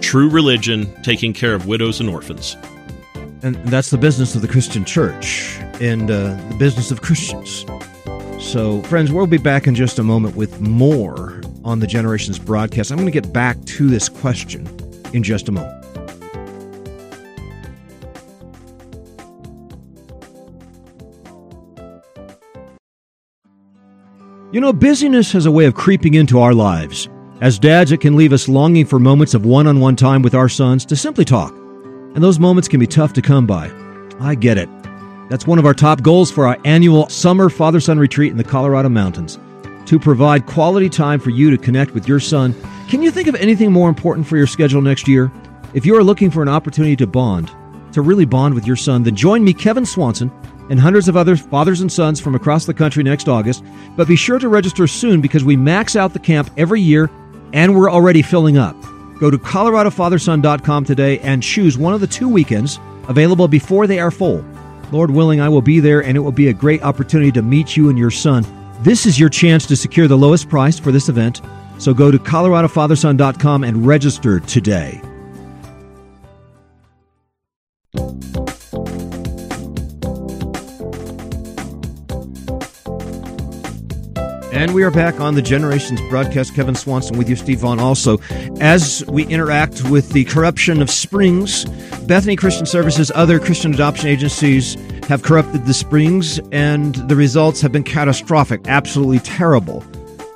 true 0.01 0.29
religion, 0.29 0.93
taking 1.03 1.33
care 1.33 1.55
of 1.55 1.67
widows 1.67 2.01
and 2.01 2.11
orphans. 2.11 2.57
And 3.43 3.57
that's 3.69 3.91
the 3.91 3.99
business 3.99 4.37
of 4.37 4.43
the 4.43 4.49
Christian 4.49 4.85
church 4.85 5.59
and 5.81 6.11
uh, 6.11 6.37
the 6.49 6.57
business 6.59 6.93
of 6.93 7.03
Christians. 7.03 7.67
So, 8.39 8.83
friends, 8.83 9.11
we'll 9.11 9.27
be 9.27 9.39
back 9.39 9.67
in 9.67 9.75
just 9.75 9.99
a 9.99 10.03
moment 10.05 10.37
with 10.37 10.61
more 10.61 11.41
on 11.65 11.81
the 11.81 11.87
Generations 11.87 12.39
broadcast. 12.39 12.93
I'm 12.93 12.99
going 12.99 13.11
to 13.11 13.13
get 13.13 13.33
back 13.33 13.63
to 13.65 13.89
this 13.89 14.09
question 14.09 14.67
in 15.13 15.25
just 15.25 15.49
a 15.49 15.53
moment. 15.53 15.83
You 24.53 24.61
know, 24.61 24.73
busyness 24.73 25.33
has 25.33 25.47
a 25.47 25.51
way 25.51 25.65
of 25.65 25.75
creeping 25.75 26.15
into 26.15 26.39
our 26.39 26.53
lives. 26.53 27.09
As 27.41 27.59
dads, 27.59 27.91
it 27.91 28.01
can 28.01 28.17
leave 28.17 28.33
us 28.33 28.49
longing 28.49 28.87
for 28.87 29.01
moments 29.01 29.35
of 29.35 29.47
one 29.47 29.67
on 29.67 29.81
one 29.81 29.97
time 29.97 30.23
with 30.23 30.35
our 30.35 30.49
sons 30.49 30.85
to 30.87 30.95
simply 30.95 31.25
talk. 31.25 31.62
And 32.15 32.23
those 32.23 32.39
moments 32.39 32.69
can 32.69 32.81
be 32.81 32.87
tough 32.87 33.13
to 33.15 33.23
come 33.23 33.47
by. 33.47 33.71
I 34.21 34.35
get 34.35 34.59
it. 34.59 34.69
That's 35.29 35.47
one 35.47 35.59
of 35.59 35.67
our 35.67 35.75
top 35.75 36.03
goals 36.03 36.31
for 36.31 36.47
our 36.47 36.59
annual 36.65 37.09
summer 37.09 37.49
father 37.49 37.81
son 37.81 37.99
retreat 37.99 38.31
in 38.31 38.37
the 38.37 38.45
Colorado 38.45 38.89
Mountains 38.89 39.39
to 39.87 39.99
provide 39.99 40.47
quality 40.47 40.89
time 40.89 41.19
for 41.19 41.31
you 41.31 41.51
to 41.51 41.59
connect 41.59 41.93
with 41.93 42.07
your 42.07 42.21
son. 42.21 42.55
Can 42.89 43.03
you 43.03 43.11
think 43.11 43.29
of 43.29 43.35
anything 43.37 43.73
more 43.73 43.89
important 43.89 44.27
for 44.27 44.37
your 44.37 44.47
schedule 44.47 44.83
next 44.83 45.09
year? 45.09 45.33
If 45.75 45.87
you 45.87 45.97
are 45.97 46.05
looking 46.05 46.31
for 46.31 46.43
an 46.43 46.49
opportunity 46.49 46.97
to 46.97 47.07
bond, 47.07 47.51
to 47.93 48.03
really 48.03 48.25
bond 48.25 48.55
with 48.55 48.67
your 48.67 48.77
son, 48.77 49.03
then 49.03 49.17
join 49.17 49.43
me, 49.43 49.55
Kevin 49.55 49.87
Swanson, 49.87 50.31
and 50.71 50.79
hundreds 50.79 51.09
of 51.09 51.17
other 51.17 51.37
fathers 51.37 51.81
and 51.81 51.91
sons 51.91 52.21
from 52.21 52.35
across 52.35 52.67
the 52.67 52.75
country 52.75 53.03
next 53.03 53.29
August. 53.29 53.65
But 53.97 54.09
be 54.09 54.17
sure 54.17 54.39
to 54.39 54.49
register 54.49 54.87
soon 54.87 55.21
because 55.21 55.45
we 55.45 55.57
max 55.57 55.97
out 55.97 56.13
the 56.13 56.19
camp 56.19 56.51
every 56.57 56.81
year 56.81 57.11
and 57.53 57.75
we're 57.75 57.91
already 57.91 58.23
filling 58.23 58.57
up. 58.57 58.77
Go 59.23 59.31
to 59.31 59.39
coloradofatherson.com 59.39 60.85
today 60.85 61.21
and 61.21 61.45
choose 61.45 61.79
one 61.79 61.95
of 61.95 62.01
the 62.01 62.09
two 62.09 62.29
weekends 62.29 62.81
available 63.07 63.47
before 63.47 63.87
they 63.87 64.01
are 64.01 64.11
full. 64.11 64.45
Lord 64.91 65.13
willing, 65.13 65.41
I 65.41 65.49
will 65.49 65.63
be 65.63 65.79
there, 65.79 66.03
and 66.03 66.17
it 66.17 66.21
will 66.21 66.33
be 66.33 66.49
a 66.49 66.53
great 66.53 66.83
opportunity 66.83 67.31
to 67.31 67.41
meet 67.41 67.77
you 67.77 67.89
and 67.89 67.97
your 67.97 68.11
son. 68.11 68.45
This 68.81 69.07
is 69.07 69.21
your 69.21 69.29
chance 69.29 69.65
to 69.67 69.77
secure 69.77 70.09
the 70.09 70.19
lowest 70.19 70.49
price 70.49 70.77
for 70.77 70.91
this 70.91 71.09
event. 71.09 71.41
So 71.79 71.95
go 71.95 72.11
to 72.11 72.19
coloradofatherson.com 72.19 73.63
and 73.63 73.87
register 73.87 74.41
today. 74.41 75.01
And 84.63 84.75
we 84.75 84.85
are 84.85 84.93
back 84.93 85.19
on 85.19 85.35
the 85.35 85.43
Generations 85.43 86.01
broadcast. 86.03 86.55
Kevin 86.55 86.77
Swanson 86.77 87.19
with 87.19 87.29
you, 87.29 87.35
Steve 87.35 87.59
Vaughn. 87.59 87.81
Also, 87.81 88.19
as 88.61 89.05
we 89.09 89.27
interact 89.27 89.83
with 89.91 90.11
the 90.11 90.23
corruption 90.27 90.81
of 90.81 90.89
Springs, 90.89 91.65
Bethany 92.07 92.37
Christian 92.37 92.65
Services, 92.65 93.11
other 93.17 93.41
Christian 93.41 93.75
adoption 93.75 94.07
agencies 94.07 94.77
have 95.09 95.25
corrupted 95.25 95.67
the 95.67 95.75
Springs, 95.75 96.39
and 96.53 96.95
the 96.95 97.17
results 97.17 97.61
have 97.61 97.73
been 97.73 97.83
catastrophic, 97.83 98.61
absolutely 98.69 99.19
terrible. 99.19 99.85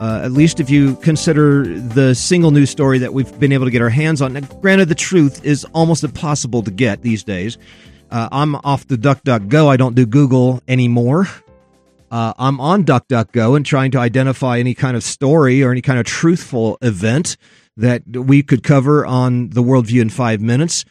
Uh, 0.01 0.23
at 0.25 0.33
least 0.33 0.59
if 0.59 0.69
you 0.69 0.97
consider 0.97 1.63
the 1.79 2.13
single 2.13 2.51
news 2.51 2.69
story 2.69 2.99
that 2.99 3.15
we've 3.15 3.39
been 3.39 3.53
able 3.53 3.67
to 3.67 3.71
get 3.71 3.81
our 3.81 3.91
hands 3.91 4.21
on. 4.21 4.33
Now, 4.33 4.41
granted, 4.41 4.89
the 4.89 4.97
truth 4.97 5.45
is 5.45 5.65
almost 5.67 6.03
impossible 6.03 6.65
to 6.65 6.73
get 6.73 7.03
these 7.03 7.23
days. 7.23 7.59
Uh, 8.11 8.29
I'm 8.33 8.57
off 8.57 8.89
the 8.89 8.97
DuckDuckGo. 8.97 9.69
I 9.69 9.77
don't 9.77 9.95
do 9.95 10.05
Google 10.05 10.65
anymore 10.67 11.29
uh, 12.11 12.35
I'm 12.39 12.61
on 12.61 12.85
DuckDuckGo 12.85 13.57
and 13.57 13.67
trying 13.67 13.91
to 13.93 13.99
identify 13.99 14.59
any 14.59 14.75
kind 14.75 14.97
of 14.97 15.03
story 15.03 15.63
or 15.63 15.71
any 15.73 15.83
kind 15.83 15.99
of 15.99 16.07
truthful 16.07 16.79
event 16.83 17.37
that 17.77 18.03
we 18.07 18.43
could 18.43 18.63
cover 18.63 19.05
on 19.05 19.51
the 19.51 19.63
worldview 19.63 20.01
in 20.01 20.09
five 20.09 20.41
minutes. 20.41 20.85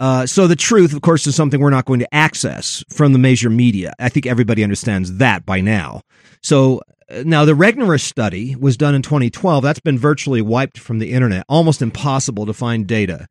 Uh, 0.00 0.26
so 0.26 0.46
the 0.46 0.56
truth, 0.56 0.92
of 0.92 1.02
course, 1.02 1.26
is 1.26 1.34
something 1.34 1.60
we're 1.60 1.70
not 1.70 1.84
going 1.84 2.00
to 2.00 2.14
access 2.14 2.84
from 2.88 3.12
the 3.12 3.18
major 3.18 3.50
media. 3.50 3.92
I 3.98 4.08
think 4.08 4.26
everybody 4.26 4.62
understands 4.62 5.16
that 5.16 5.44
by 5.44 5.60
now. 5.60 6.02
So 6.42 6.82
uh, 7.10 7.22
now 7.24 7.44
the 7.44 7.54
Regnerus 7.54 8.02
study 8.02 8.54
was 8.54 8.76
done 8.76 8.94
in 8.94 9.02
2012. 9.02 9.62
That's 9.62 9.80
been 9.80 9.98
virtually 9.98 10.42
wiped 10.42 10.78
from 10.78 10.98
the 10.98 11.12
internet. 11.12 11.44
Almost 11.48 11.82
impossible 11.82 12.46
to 12.46 12.52
find 12.52 12.86
data 12.86 13.26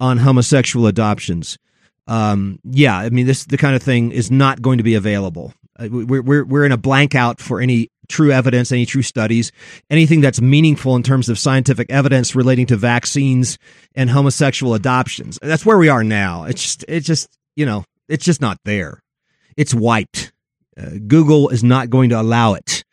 on 0.00 0.18
homosexual 0.18 0.86
adoptions. 0.86 1.58
Um, 2.08 2.58
yeah, 2.64 2.98
I 2.98 3.10
mean, 3.10 3.26
this 3.26 3.44
the 3.44 3.58
kind 3.58 3.76
of 3.76 3.82
thing 3.82 4.12
is 4.12 4.30
not 4.30 4.62
going 4.62 4.78
to 4.78 4.84
be 4.84 4.94
available. 4.94 5.52
Uh, 5.78 5.88
we're, 5.90 6.22
we're, 6.22 6.44
we're 6.44 6.64
in 6.64 6.72
a 6.72 6.76
blank 6.76 7.14
out 7.14 7.40
for 7.40 7.60
any 7.60 7.88
true 8.08 8.32
evidence, 8.32 8.72
any 8.72 8.86
true 8.86 9.02
studies, 9.02 9.52
anything 9.90 10.20
that's 10.20 10.40
meaningful 10.40 10.96
in 10.96 11.02
terms 11.02 11.28
of 11.28 11.38
scientific 11.38 11.90
evidence 11.90 12.34
relating 12.34 12.66
to 12.66 12.76
vaccines 12.76 13.58
and 13.94 14.10
homosexual 14.10 14.74
adoptions. 14.74 15.38
That's 15.42 15.66
where 15.66 15.78
we 15.78 15.88
are 15.88 16.02
now. 16.02 16.44
It's 16.44 16.62
just, 16.62 16.84
it's 16.88 17.06
just, 17.06 17.28
you 17.54 17.66
know, 17.66 17.84
it's 18.08 18.24
just 18.24 18.40
not 18.40 18.58
there. 18.64 19.02
It's 19.56 19.74
wiped. 19.74 20.32
Uh, 20.80 20.90
Google 21.06 21.48
is 21.50 21.62
not 21.62 21.90
going 21.90 22.10
to 22.10 22.20
allow 22.20 22.54
it. 22.54 22.84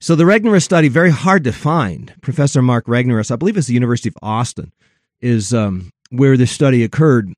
So 0.00 0.16
the 0.16 0.24
Regnerus 0.24 0.62
study, 0.62 0.88
very 0.88 1.10
hard 1.10 1.44
to 1.44 1.52
find. 1.52 2.12
Professor 2.22 2.60
Mark 2.60 2.86
Regnerus, 2.86 3.30
I 3.30 3.36
believe 3.36 3.56
it's 3.56 3.68
the 3.68 3.74
University 3.74 4.08
of 4.08 4.16
Austin, 4.20 4.72
is 5.20 5.54
um, 5.54 5.92
where 6.10 6.36
this 6.36 6.50
study 6.50 6.82
occurred 6.82 7.32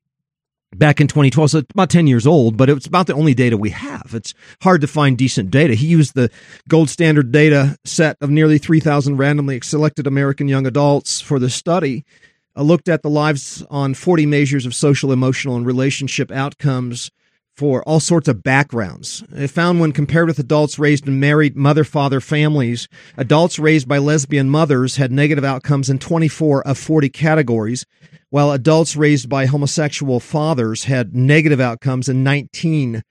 back 0.79 1.01
in 1.01 1.07
2012. 1.07 1.51
So 1.51 1.59
about 1.59 1.91
10 1.91 2.07
years 2.07 2.27
old, 2.27 2.57
but 2.57 2.69
it's 2.69 2.87
about 2.87 3.07
the 3.07 3.15
only 3.15 3.35
data 3.35 3.57
we 3.57 3.71
have. 3.71 4.13
It's 4.15 4.35
hard 4.63 4.81
to 4.81 4.87
find 4.87 5.17
decent 5.17 5.51
data. 5.51 5.75
He 5.75 5.87
used 5.87 6.15
the 6.15 6.31
gold 6.69 6.91
standard 6.91 7.33
data 7.33 7.77
set 7.85 8.17
of 8.21 8.31
nearly 8.31 8.59
3,000 8.59 9.17
randomly 9.17 9.61
selected 9.63 10.07
American 10.07 10.49
young 10.49 10.67
adults 10.67 11.21
for 11.21 11.39
the 11.39 11.51
study. 11.51 12.05
I 12.57 12.63
looked 12.63 12.89
at 12.89 13.03
the 13.03 13.11
lives 13.11 13.65
on 13.69 13.95
40 13.95 14.27
measures 14.27 14.67
of 14.67 14.75
social, 14.75 15.11
emotional, 15.13 15.57
and 15.57 15.67
relationship 15.67 16.31
outcomes 16.31 17.11
for 17.57 17.83
all 17.85 18.01
sorts 18.01 18.29
of 18.29 18.43
backgrounds. 18.43 19.23
It 19.33 19.49
found 19.49 19.81
when 19.81 19.93
compared 19.93 20.27
with 20.27 20.39
adults 20.39 20.79
raised 20.79 21.07
in 21.07 21.21
married 21.21 21.57
mother 21.57 21.85
father 21.85 22.21
families, 22.21 22.89
adults 23.17 23.59
raised 23.59 23.87
by 23.87 23.99
lesbian 23.99 24.51
mothers 24.51 24.97
had 24.97 25.13
negative 25.13 25.45
outcomes 25.45 25.89
in 25.89 25.99
24 25.99 26.67
of 26.67 26.79
40 26.79 27.09
categories 27.11 27.87
while 28.31 28.51
adults 28.51 28.97
raised 28.97 29.29
by 29.29 29.47
homosexual 29.47 30.19
fathers 30.19 30.85
had 30.85 31.15
negative 31.15 31.61
outcomes 31.61 32.09
in 32.09 32.25
19 32.25 33.03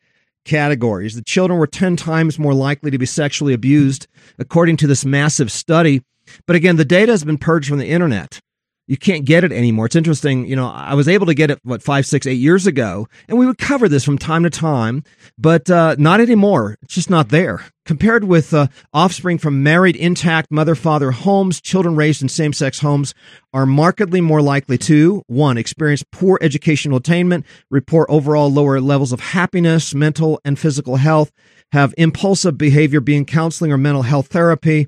categories. 0.43 1.15
The 1.15 1.23
children 1.23 1.57
were 1.57 1.65
10 1.65 1.95
times 1.95 2.37
more 2.37 2.53
likely 2.53 2.91
to 2.91 2.97
be 2.97 3.05
sexually 3.05 3.53
abused, 3.53 4.07
according 4.37 4.75
to 4.77 4.87
this 4.87 5.05
massive 5.05 5.49
study. 5.49 6.01
But 6.45 6.57
again, 6.57 6.75
the 6.75 6.83
data 6.83 7.13
has 7.13 7.23
been 7.23 7.37
purged 7.37 7.69
from 7.69 7.77
the 7.77 7.87
internet 7.87 8.41
you 8.87 8.97
can't 8.97 9.25
get 9.25 9.43
it 9.43 9.51
anymore. 9.51 9.85
It's 9.85 9.95
interesting. 9.95 10.45
You 10.45 10.55
know, 10.55 10.67
I 10.67 10.93
was 10.93 11.07
able 11.07 11.25
to 11.27 11.33
get 11.33 11.49
it, 11.49 11.59
what, 11.63 11.81
five, 11.81 12.05
six, 12.05 12.27
eight 12.27 12.33
years 12.33 12.67
ago, 12.67 13.07
and 13.27 13.37
we 13.37 13.45
would 13.45 13.57
cover 13.57 13.87
this 13.87 14.03
from 14.03 14.17
time 14.17 14.43
to 14.43 14.49
time, 14.49 15.03
but 15.37 15.69
uh, 15.69 15.95
not 15.97 16.19
anymore. 16.19 16.77
It's 16.81 16.95
just 16.95 17.09
not 17.09 17.29
there. 17.29 17.65
Compared 17.85 18.25
with 18.25 18.53
uh, 18.53 18.67
offspring 18.93 19.37
from 19.37 19.63
married, 19.63 19.95
intact 19.95 20.51
mother 20.51 20.75
father 20.75 21.11
homes, 21.11 21.61
children 21.61 21.95
raised 21.95 22.21
in 22.21 22.29
same 22.29 22.53
sex 22.53 22.79
homes 22.79 23.13
are 23.53 23.65
markedly 23.65 24.21
more 24.21 24.41
likely 24.41 24.77
to 24.79 25.23
one, 25.27 25.57
experience 25.57 26.03
poor 26.11 26.37
educational 26.41 26.97
attainment, 26.97 27.45
report 27.69 28.09
overall 28.09 28.51
lower 28.51 28.79
levels 28.79 29.11
of 29.11 29.19
happiness, 29.19 29.93
mental 29.93 30.39
and 30.43 30.59
physical 30.59 30.97
health, 30.97 31.31
have 31.71 31.93
impulsive 31.97 32.57
behavior, 32.57 33.01
be 33.01 33.15
in 33.15 33.25
counseling 33.25 33.71
or 33.71 33.77
mental 33.77 34.03
health 34.03 34.27
therapy 34.27 34.87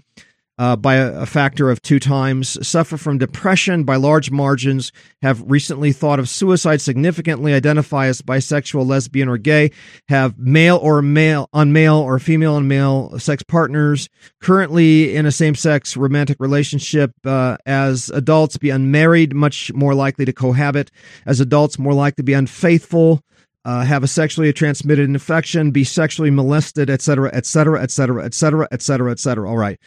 uh, 0.58 0.76
by 0.76 0.96
a, 0.96 1.22
a, 1.22 1.26
factor 1.26 1.70
of 1.70 1.82
two 1.82 2.00
times, 2.00 2.58
suffer 2.66 2.96
from 2.96 3.18
depression 3.18 3.84
by 3.84 3.98
large 3.98 4.32
margins, 4.32 4.92
have 5.22 5.44
recently 5.46 5.92
thought 5.92 6.18
of 6.18 6.30
suicide 6.30 6.80
significantly, 6.80 7.54
identify 7.54 8.08
as 8.08 8.22
bisexual, 8.22 8.88
lesbian, 8.88 9.28
or 9.28 9.38
gay, 9.38 9.70
have 10.08 10.38
male 10.38 10.78
or 10.78 11.02
male 11.02 11.50
on 11.52 11.74
male 11.74 11.98
or 11.98 12.20
female 12.20 12.56
and 12.56 12.70
male 12.70 13.20
sex 13.20 13.44
partners, 13.44 14.08
currently 14.42 15.14
in 15.14 15.26
a 15.26 15.32
same 15.32 15.56
sex 15.56 15.98
romantic 15.98 16.38
relationship 16.40 17.12
uh, 17.26 17.58
as 17.66 18.10
adults, 18.12 18.56
be 18.58 18.70
unmarried, 18.70 19.36
much 19.36 19.74
more 19.74 19.94
likely 19.94 20.24
to 20.24 20.34
cohabit, 20.34 20.90
as 21.26 21.42
adults, 21.42 21.78
more 21.78 21.94
likely 21.94 22.22
to 22.22 22.24
be 22.24 22.34
unfaithful. 22.34 23.22
Uh, 23.66 23.84
have 23.84 24.04
a 24.04 24.08
sexually 24.08 24.54
transmitted 24.54 25.10
infection, 25.10 25.72
be 25.72 25.84
sexually 25.84 26.30
molested, 26.30 26.88
etc., 26.88 27.32
etc., 27.34 27.82
etc., 27.82 28.24
etc., 28.24 28.68
etc., 28.72 29.12
etc. 29.12 29.50
All 29.50 29.58
right. 29.58 29.80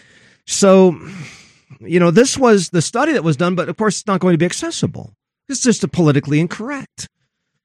So, 0.48 0.98
you 1.78 2.00
know, 2.00 2.10
this 2.10 2.38
was 2.38 2.70
the 2.70 2.80
study 2.80 3.12
that 3.12 3.22
was 3.22 3.36
done, 3.36 3.54
but 3.54 3.68
of 3.68 3.76
course, 3.76 4.00
it's 4.00 4.06
not 4.06 4.20
going 4.20 4.32
to 4.32 4.38
be 4.38 4.46
accessible. 4.46 5.12
It's 5.46 5.60
just 5.60 5.90
politically 5.92 6.40
incorrect. 6.40 7.06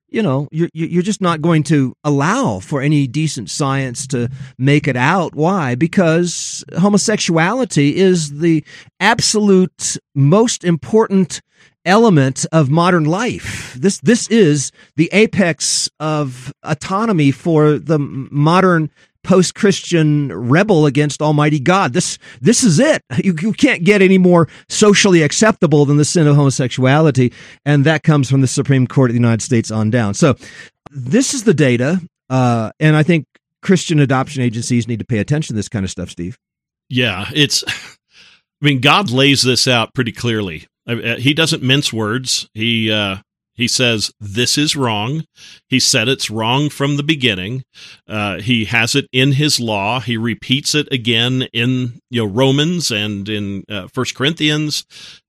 You 0.10 0.22
know, 0.22 0.50
you're, 0.52 0.70
you're 0.74 1.02
just 1.02 1.22
not 1.22 1.42
going 1.42 1.64
to 1.64 1.96
allow 2.04 2.60
for 2.60 2.82
any 2.82 3.08
decent 3.08 3.50
science 3.50 4.06
to 4.08 4.30
make 4.58 4.86
it 4.88 4.98
out. 4.98 5.34
Why? 5.34 5.76
Because 5.76 6.66
homosexuality 6.78 7.96
is 7.96 8.40
the 8.40 8.66
absolute 9.00 9.98
most 10.14 10.66
important 10.66 11.40
element 11.86 12.46
of 12.52 12.70
modern 12.70 13.06
life. 13.06 13.74
This 13.76 14.00
this 14.00 14.28
is 14.28 14.72
the 14.98 15.10
apex 15.14 15.90
of 16.02 16.54
autonomy 16.64 17.32
for 17.32 17.80
the 17.80 17.98
modern 17.98 18.92
post-Christian 19.24 20.32
rebel 20.32 20.86
against 20.86 21.22
Almighty 21.22 21.60
God. 21.60 21.94
This 21.94 22.18
this 22.42 22.64
is 22.64 22.80
it. 22.80 23.02
You, 23.24 23.36
you 23.42 23.54
can't 23.54 23.84
get 23.84 24.02
any 24.02 24.18
more 24.18 24.48
socially 24.70 25.22
acceptable 25.22 25.86
than 25.86 25.98
the 25.98 26.06
sin 26.06 26.28
of 26.28 26.36
homosexuality, 26.36 27.34
and 27.66 27.86
that 27.86 28.04
comes 28.04 28.30
from 28.30 28.42
the 28.42 28.48
Supreme 28.48 28.88
Court 28.88 29.10
of 29.10 29.14
the 29.14 29.20
United 29.20 29.42
States 29.42 29.72
on 29.72 29.90
down. 29.90 30.14
So 30.14 30.36
this 30.92 31.34
is 31.34 31.44
the 31.44 31.54
data, 31.54 32.02
uh, 32.30 32.72
and 32.80 32.96
I 32.96 33.04
think 33.04 33.26
Christian 33.62 34.00
adoption 34.00 34.42
agencies 34.42 34.88
need 34.88 35.00
to 35.00 35.06
pay 35.06 35.20
attention 35.20 35.54
to 35.54 35.58
this 35.58 35.70
kind 35.70 35.86
of 35.86 35.92
stuff, 35.92 36.10
Steve. 36.10 36.38
Yeah, 36.90 37.30
it's. 37.34 37.64
I 38.62 38.66
mean, 38.66 38.80
God 38.80 39.12
lays 39.12 39.42
this 39.42 39.68
out 39.68 39.94
pretty 39.94 40.14
clearly. 40.14 40.68
Uh, 40.88 41.16
he 41.18 41.34
doesn't 41.34 41.62
mince 41.62 41.92
words. 41.92 42.48
He 42.54 42.90
uh, 42.90 43.18
he 43.54 43.68
says, 43.68 44.12
This 44.20 44.58
is 44.58 44.76
wrong. 44.76 45.26
He 45.68 45.80
said 45.80 46.08
it's 46.08 46.30
wrong 46.30 46.70
from 46.70 46.98
the 46.98 47.04
beginning. 47.04 47.64
Uh, 48.08 48.40
he 48.40 48.66
has 48.66 48.96
it 48.96 49.08
in 49.12 49.34
his 49.34 49.60
law. 49.60 50.00
He 50.00 50.18
repeats 50.18 50.74
it 50.76 50.92
again 50.92 51.44
in 51.54 52.00
you 52.10 52.26
know, 52.26 52.32
Romans 52.32 52.92
and 52.92 53.30
in 53.30 53.64
uh, 53.70 53.88
First 53.94 54.16
Corinthians. 54.16 54.86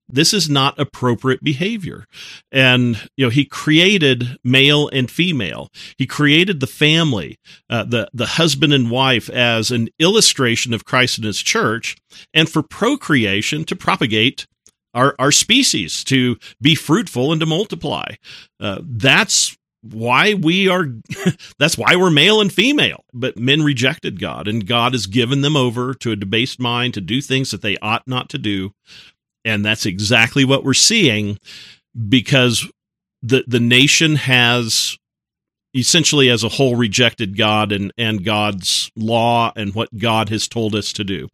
This 0.07 0.35
is 0.35 0.50
not 0.50 0.78
appropriate 0.78 1.43
behavior. 1.43 2.04
And, 2.52 3.09
you 3.16 3.25
know, 3.25 3.31
he 3.31 3.47
created 3.47 4.37
male 4.45 4.88
and 4.88 5.11
female. 5.11 5.69
He 5.97 6.07
created 6.07 6.61
the 6.61 6.66
family, 6.66 7.38
uh, 7.71 7.85
the, 7.85 8.09
the 8.12 8.26
husband 8.26 8.75
and 8.75 8.90
wife 8.90 9.31
as 9.31 9.71
an 9.71 9.88
illustration 9.99 10.75
of 10.75 10.85
Christ 10.85 11.16
and 11.16 11.25
his 11.25 11.43
church 11.43 11.97
and 12.35 12.50
for 12.50 12.62
procreation 12.62 13.64
to 13.64 13.75
propagate 13.75 14.47
our, 14.94 15.14
our 15.18 15.32
species 15.32 16.04
to 16.04 16.36
be 16.60 16.74
fruitful 16.74 17.32
and 17.32 17.40
to 17.40 17.46
multiply. 17.46 18.14
Uh, 18.60 18.80
that's 18.82 19.56
why 19.82 20.34
we 20.34 20.68
are 20.68 20.86
that's 21.58 21.76
why 21.76 21.94
we're 21.94 22.10
male 22.10 22.40
and 22.40 22.50
female 22.50 23.04
but 23.12 23.38
men 23.38 23.62
rejected 23.62 24.18
god 24.18 24.48
and 24.48 24.66
god 24.66 24.92
has 24.92 25.06
given 25.06 25.42
them 25.42 25.58
over 25.58 25.92
to 25.92 26.10
a 26.10 26.16
debased 26.16 26.58
mind 26.58 26.94
to 26.94 27.02
do 27.02 27.20
things 27.20 27.50
that 27.50 27.60
they 27.60 27.76
ought 27.82 28.02
not 28.08 28.30
to 28.30 28.38
do 28.38 28.72
and 29.44 29.62
that's 29.62 29.84
exactly 29.84 30.42
what 30.42 30.64
we're 30.64 30.72
seeing 30.72 31.38
because 32.08 32.66
the 33.22 33.44
the 33.46 33.60
nation 33.60 34.16
has 34.16 34.98
essentially 35.75 36.31
as 36.31 36.45
a 36.45 36.49
whole 36.49 36.76
rejected 36.76 37.37
God 37.37 37.73
and, 37.73 37.93
and 37.99 38.25
God's 38.25 38.90
law 38.97 39.52
and 39.57 39.75
what 39.75 39.97
God 39.97 40.28
has 40.28 40.47
told 40.47 40.75
us 40.75 40.93
to 40.95 41.04
do. 41.04 41.28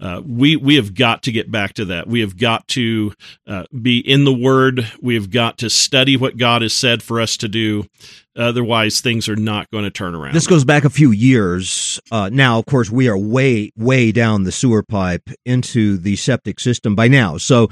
Uh, 0.00 0.22
we 0.26 0.56
we 0.56 0.76
have 0.76 0.94
got 0.94 1.22
to 1.24 1.32
get 1.32 1.50
back 1.50 1.74
to 1.74 1.84
that. 1.86 2.06
We 2.06 2.20
have 2.20 2.36
got 2.36 2.66
to 2.68 3.12
uh, 3.46 3.64
be 3.80 3.98
in 3.98 4.24
the 4.24 4.34
Word. 4.34 4.90
We 5.00 5.14
have 5.14 5.30
got 5.30 5.58
to 5.58 5.70
study 5.70 6.16
what 6.16 6.36
God 6.36 6.62
has 6.62 6.72
said 6.72 7.02
for 7.02 7.20
us 7.20 7.36
to 7.38 7.48
do. 7.48 7.84
Otherwise, 8.36 9.00
things 9.00 9.28
are 9.28 9.36
not 9.36 9.70
going 9.70 9.84
to 9.84 9.90
turn 9.90 10.14
around. 10.14 10.34
This 10.34 10.48
goes 10.48 10.64
back 10.64 10.84
a 10.84 10.90
few 10.90 11.12
years. 11.12 12.00
Uh, 12.10 12.28
now, 12.32 12.58
of 12.58 12.66
course, 12.66 12.90
we 12.90 13.08
are 13.08 13.16
way 13.16 13.70
way 13.76 14.10
down 14.10 14.42
the 14.42 14.52
sewer 14.52 14.82
pipe 14.82 15.30
into 15.44 15.96
the 15.96 16.16
septic 16.16 16.58
system 16.58 16.96
by 16.96 17.06
now. 17.06 17.36
So, 17.36 17.68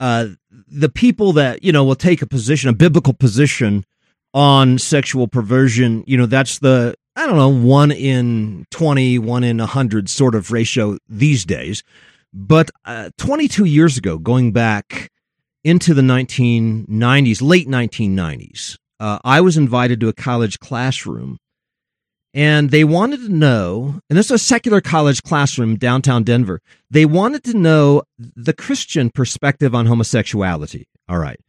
uh, 0.00 0.28
the 0.66 0.88
people 0.88 1.32
that 1.34 1.62
you 1.62 1.72
know 1.72 1.84
will 1.84 1.94
take 1.94 2.22
a 2.22 2.26
position, 2.26 2.70
a 2.70 2.72
biblical 2.72 3.12
position 3.12 3.84
on 4.34 4.78
sexual 4.78 5.28
perversion, 5.28 6.04
you 6.06 6.16
know, 6.16 6.26
that's 6.26 6.58
the, 6.58 6.94
I 7.16 7.26
don't 7.26 7.36
know, 7.36 7.48
one 7.48 7.90
in 7.90 8.66
20, 8.70 9.18
one 9.18 9.44
in 9.44 9.58
100 9.58 10.08
sort 10.08 10.34
of 10.34 10.52
ratio 10.52 10.98
these 11.08 11.44
days. 11.44 11.82
But 12.32 12.70
uh, 12.84 13.10
22 13.18 13.64
years 13.64 13.96
ago, 13.96 14.18
going 14.18 14.52
back 14.52 15.10
into 15.64 15.94
the 15.94 16.02
1990s, 16.02 17.42
late 17.42 17.68
1990s, 17.68 18.76
uh, 19.00 19.18
I 19.24 19.40
was 19.40 19.56
invited 19.56 20.00
to 20.00 20.08
a 20.08 20.12
college 20.12 20.58
classroom 20.58 21.38
and 22.34 22.70
they 22.70 22.84
wanted 22.84 23.20
to 23.22 23.30
know, 23.30 24.00
and 24.08 24.18
this 24.18 24.26
is 24.26 24.32
a 24.32 24.38
secular 24.38 24.80
college 24.80 25.22
classroom 25.22 25.76
downtown 25.76 26.24
Denver. 26.24 26.60
They 26.90 27.06
wanted 27.06 27.42
to 27.44 27.56
know 27.56 28.02
the 28.18 28.52
Christian 28.52 29.10
perspective 29.10 29.74
on 29.74 29.86
homosexuality. 29.86 30.86
All 31.08 31.18
right. 31.18 31.40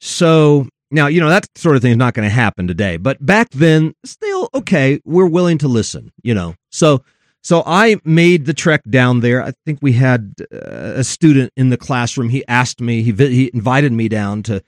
So 0.00 0.68
now, 0.90 1.06
you 1.06 1.20
know, 1.20 1.28
that 1.28 1.46
sort 1.56 1.76
of 1.76 1.82
thing 1.82 1.92
is 1.92 1.96
not 1.96 2.14
going 2.14 2.28
to 2.28 2.34
happen 2.34 2.66
today, 2.66 2.96
but 2.96 3.24
back 3.24 3.50
then, 3.50 3.94
still, 4.04 4.48
okay, 4.54 5.00
we're 5.04 5.26
willing 5.26 5.58
to 5.58 5.68
listen, 5.68 6.12
you 6.22 6.34
know. 6.34 6.54
So, 6.70 7.02
so 7.42 7.62
I 7.64 7.96
made 8.04 8.46
the 8.46 8.54
trek 8.54 8.82
down 8.88 9.20
there. 9.20 9.42
I 9.42 9.52
think 9.64 9.78
we 9.80 9.92
had 9.92 10.34
uh, 10.52 10.96
a 10.96 11.04
student 11.04 11.52
in 11.56 11.70
the 11.70 11.76
classroom. 11.76 12.28
He 12.28 12.46
asked 12.48 12.80
me, 12.80 13.02
he, 13.02 13.12
he 13.12 13.50
invited 13.54 13.92
me 13.92 14.08
down 14.08 14.42
to 14.44 14.62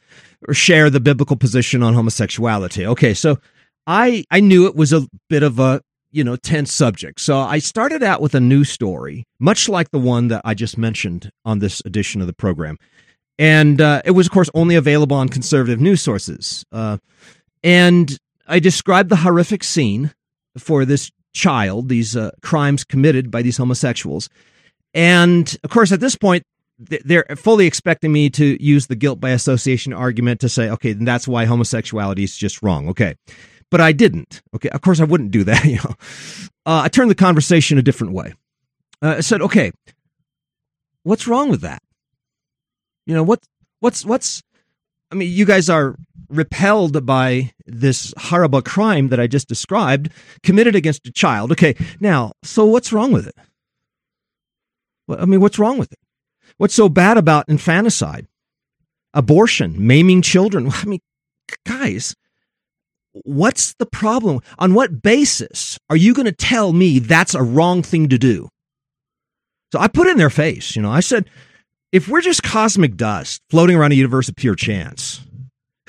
share 0.52 0.90
the 0.90 1.00
biblical 1.00 1.36
position 1.36 1.82
on 1.82 1.94
homosexuality. 1.94 2.86
Okay, 2.86 3.14
so 3.14 3.38
I, 3.86 4.24
I 4.30 4.40
knew 4.40 4.66
it 4.66 4.76
was 4.76 4.92
a 4.92 5.06
bit 5.28 5.42
of 5.42 5.58
a, 5.58 5.82
you 6.12 6.22
know, 6.22 6.36
tense 6.36 6.72
subject. 6.72 7.20
So 7.20 7.38
I 7.38 7.58
started 7.58 8.02
out 8.02 8.20
with 8.20 8.34
a 8.34 8.40
new 8.40 8.64
story, 8.64 9.24
much 9.38 9.68
like 9.68 9.90
the 9.90 9.98
one 9.98 10.28
that 10.28 10.42
I 10.44 10.54
just 10.54 10.78
mentioned 10.78 11.30
on 11.44 11.58
this 11.58 11.82
edition 11.84 12.20
of 12.20 12.26
the 12.26 12.32
program 12.32 12.78
and 13.42 13.80
uh, 13.80 14.00
it 14.04 14.12
was, 14.12 14.28
of 14.28 14.32
course, 14.32 14.48
only 14.54 14.76
available 14.76 15.16
on 15.16 15.28
conservative 15.28 15.80
news 15.80 16.00
sources. 16.00 16.64
Uh, 16.70 16.98
and 17.64 18.16
I 18.46 18.60
described 18.60 19.08
the 19.08 19.16
horrific 19.16 19.64
scene 19.64 20.14
for 20.56 20.84
this 20.84 21.10
child, 21.32 21.88
these 21.88 22.16
uh, 22.16 22.30
crimes 22.42 22.84
committed 22.84 23.32
by 23.32 23.42
these 23.42 23.56
homosexuals. 23.56 24.28
And 24.94 25.58
of 25.64 25.70
course, 25.70 25.90
at 25.90 25.98
this 25.98 26.14
point, 26.14 26.44
they're 26.78 27.26
fully 27.34 27.66
expecting 27.66 28.12
me 28.12 28.30
to 28.30 28.62
use 28.62 28.86
the 28.86 28.94
guilt 28.94 29.18
by 29.18 29.30
association 29.30 29.92
argument 29.92 30.38
to 30.42 30.48
say, 30.48 30.70
okay, 30.70 30.92
then 30.92 31.04
that's 31.04 31.26
why 31.26 31.44
homosexuality 31.44 32.22
is 32.22 32.36
just 32.36 32.62
wrong. 32.62 32.88
Okay. 32.90 33.16
But 33.72 33.80
I 33.80 33.90
didn't. 33.90 34.40
Okay. 34.54 34.68
Of 34.68 34.82
course, 34.82 35.00
I 35.00 35.04
wouldn't 35.04 35.32
do 35.32 35.42
that. 35.44 35.64
You 35.68 35.76
know, 35.78 35.94
uh, 36.64 36.82
I 36.84 36.88
turned 36.88 37.10
the 37.10 37.16
conversation 37.16 37.76
a 37.76 37.82
different 37.82 38.12
way. 38.12 38.34
Uh, 39.02 39.16
I 39.16 39.20
said, 39.20 39.42
okay, 39.42 39.72
what's 41.02 41.26
wrong 41.26 41.48
with 41.48 41.62
that? 41.62 41.82
You 43.06 43.14
know, 43.14 43.22
what 43.22 43.40
what's 43.80 44.04
what's 44.04 44.42
I 45.10 45.14
mean, 45.14 45.30
you 45.30 45.44
guys 45.44 45.68
are 45.68 45.96
repelled 46.28 47.04
by 47.04 47.52
this 47.66 48.14
horrible 48.16 48.62
crime 48.62 49.08
that 49.08 49.20
I 49.20 49.26
just 49.26 49.48
described 49.48 50.10
committed 50.42 50.74
against 50.74 51.06
a 51.06 51.12
child. 51.12 51.52
Okay, 51.52 51.76
now, 52.00 52.32
so 52.42 52.64
what's 52.64 52.92
wrong 52.92 53.12
with 53.12 53.26
it? 53.26 53.34
Well, 55.06 55.20
I 55.20 55.26
mean, 55.26 55.40
what's 55.40 55.58
wrong 55.58 55.78
with 55.78 55.92
it? 55.92 55.98
What's 56.56 56.74
so 56.74 56.88
bad 56.88 57.18
about 57.18 57.48
infanticide, 57.48 58.26
abortion, 59.12 59.86
maiming 59.86 60.22
children? 60.22 60.70
I 60.72 60.84
mean, 60.84 61.00
guys, 61.66 62.14
what's 63.12 63.74
the 63.74 63.86
problem? 63.86 64.40
On 64.58 64.72
what 64.72 65.02
basis 65.02 65.78
are 65.90 65.96
you 65.96 66.14
going 66.14 66.26
to 66.26 66.32
tell 66.32 66.72
me 66.72 66.98
that's 66.98 67.34
a 67.34 67.42
wrong 67.42 67.82
thing 67.82 68.08
to 68.08 68.18
do? 68.18 68.48
So 69.72 69.78
I 69.78 69.88
put 69.88 70.08
in 70.08 70.18
their 70.18 70.30
face, 70.30 70.76
you 70.76 70.82
know, 70.82 70.90
I 70.90 71.00
said, 71.00 71.28
if 71.92 72.08
we're 72.08 72.22
just 72.22 72.42
cosmic 72.42 72.96
dust 72.96 73.42
floating 73.50 73.76
around 73.76 73.92
a 73.92 73.96
universe 73.96 74.28
of 74.28 74.36
pure 74.36 74.54
chance, 74.54 75.20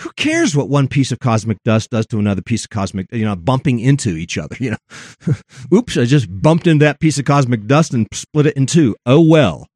who 0.01 0.11
cares 0.17 0.55
what 0.55 0.69
one 0.69 0.87
piece 0.89 1.11
of 1.13 1.19
cosmic 1.19 1.57
dust 1.63 1.89
does 1.89 2.05
to 2.07 2.19
another 2.19 2.41
piece 2.41 2.65
of 2.65 2.69
cosmic, 2.69 3.07
you 3.11 3.23
know, 3.23 3.35
bumping 3.35 3.79
into 3.79 4.17
each 4.17 4.37
other, 4.37 4.55
you 4.59 4.71
know? 4.71 5.33
Oops, 5.73 5.97
I 5.97 6.05
just 6.05 6.27
bumped 6.29 6.67
into 6.67 6.83
that 6.83 6.99
piece 6.99 7.17
of 7.17 7.25
cosmic 7.25 7.65
dust 7.65 7.93
and 7.93 8.07
split 8.11 8.47
it 8.47 8.57
in 8.57 8.65
two. 8.65 8.95
Oh 9.05 9.21
well. 9.21 9.67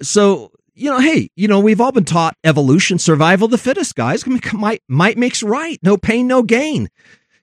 So, 0.00 0.50
you 0.74 0.90
know, 0.90 0.98
hey, 0.98 1.28
you 1.36 1.46
know, 1.46 1.60
we've 1.60 1.80
all 1.80 1.92
been 1.92 2.04
taught 2.04 2.34
evolution, 2.42 2.98
survival 2.98 3.48
the 3.48 3.58
fittest, 3.58 3.94
guys. 3.94 4.24
Might 4.54 4.82
might 4.88 5.18
makes 5.18 5.42
right. 5.42 5.78
No 5.82 5.96
pain, 5.96 6.26
no 6.26 6.42
gain. 6.42 6.88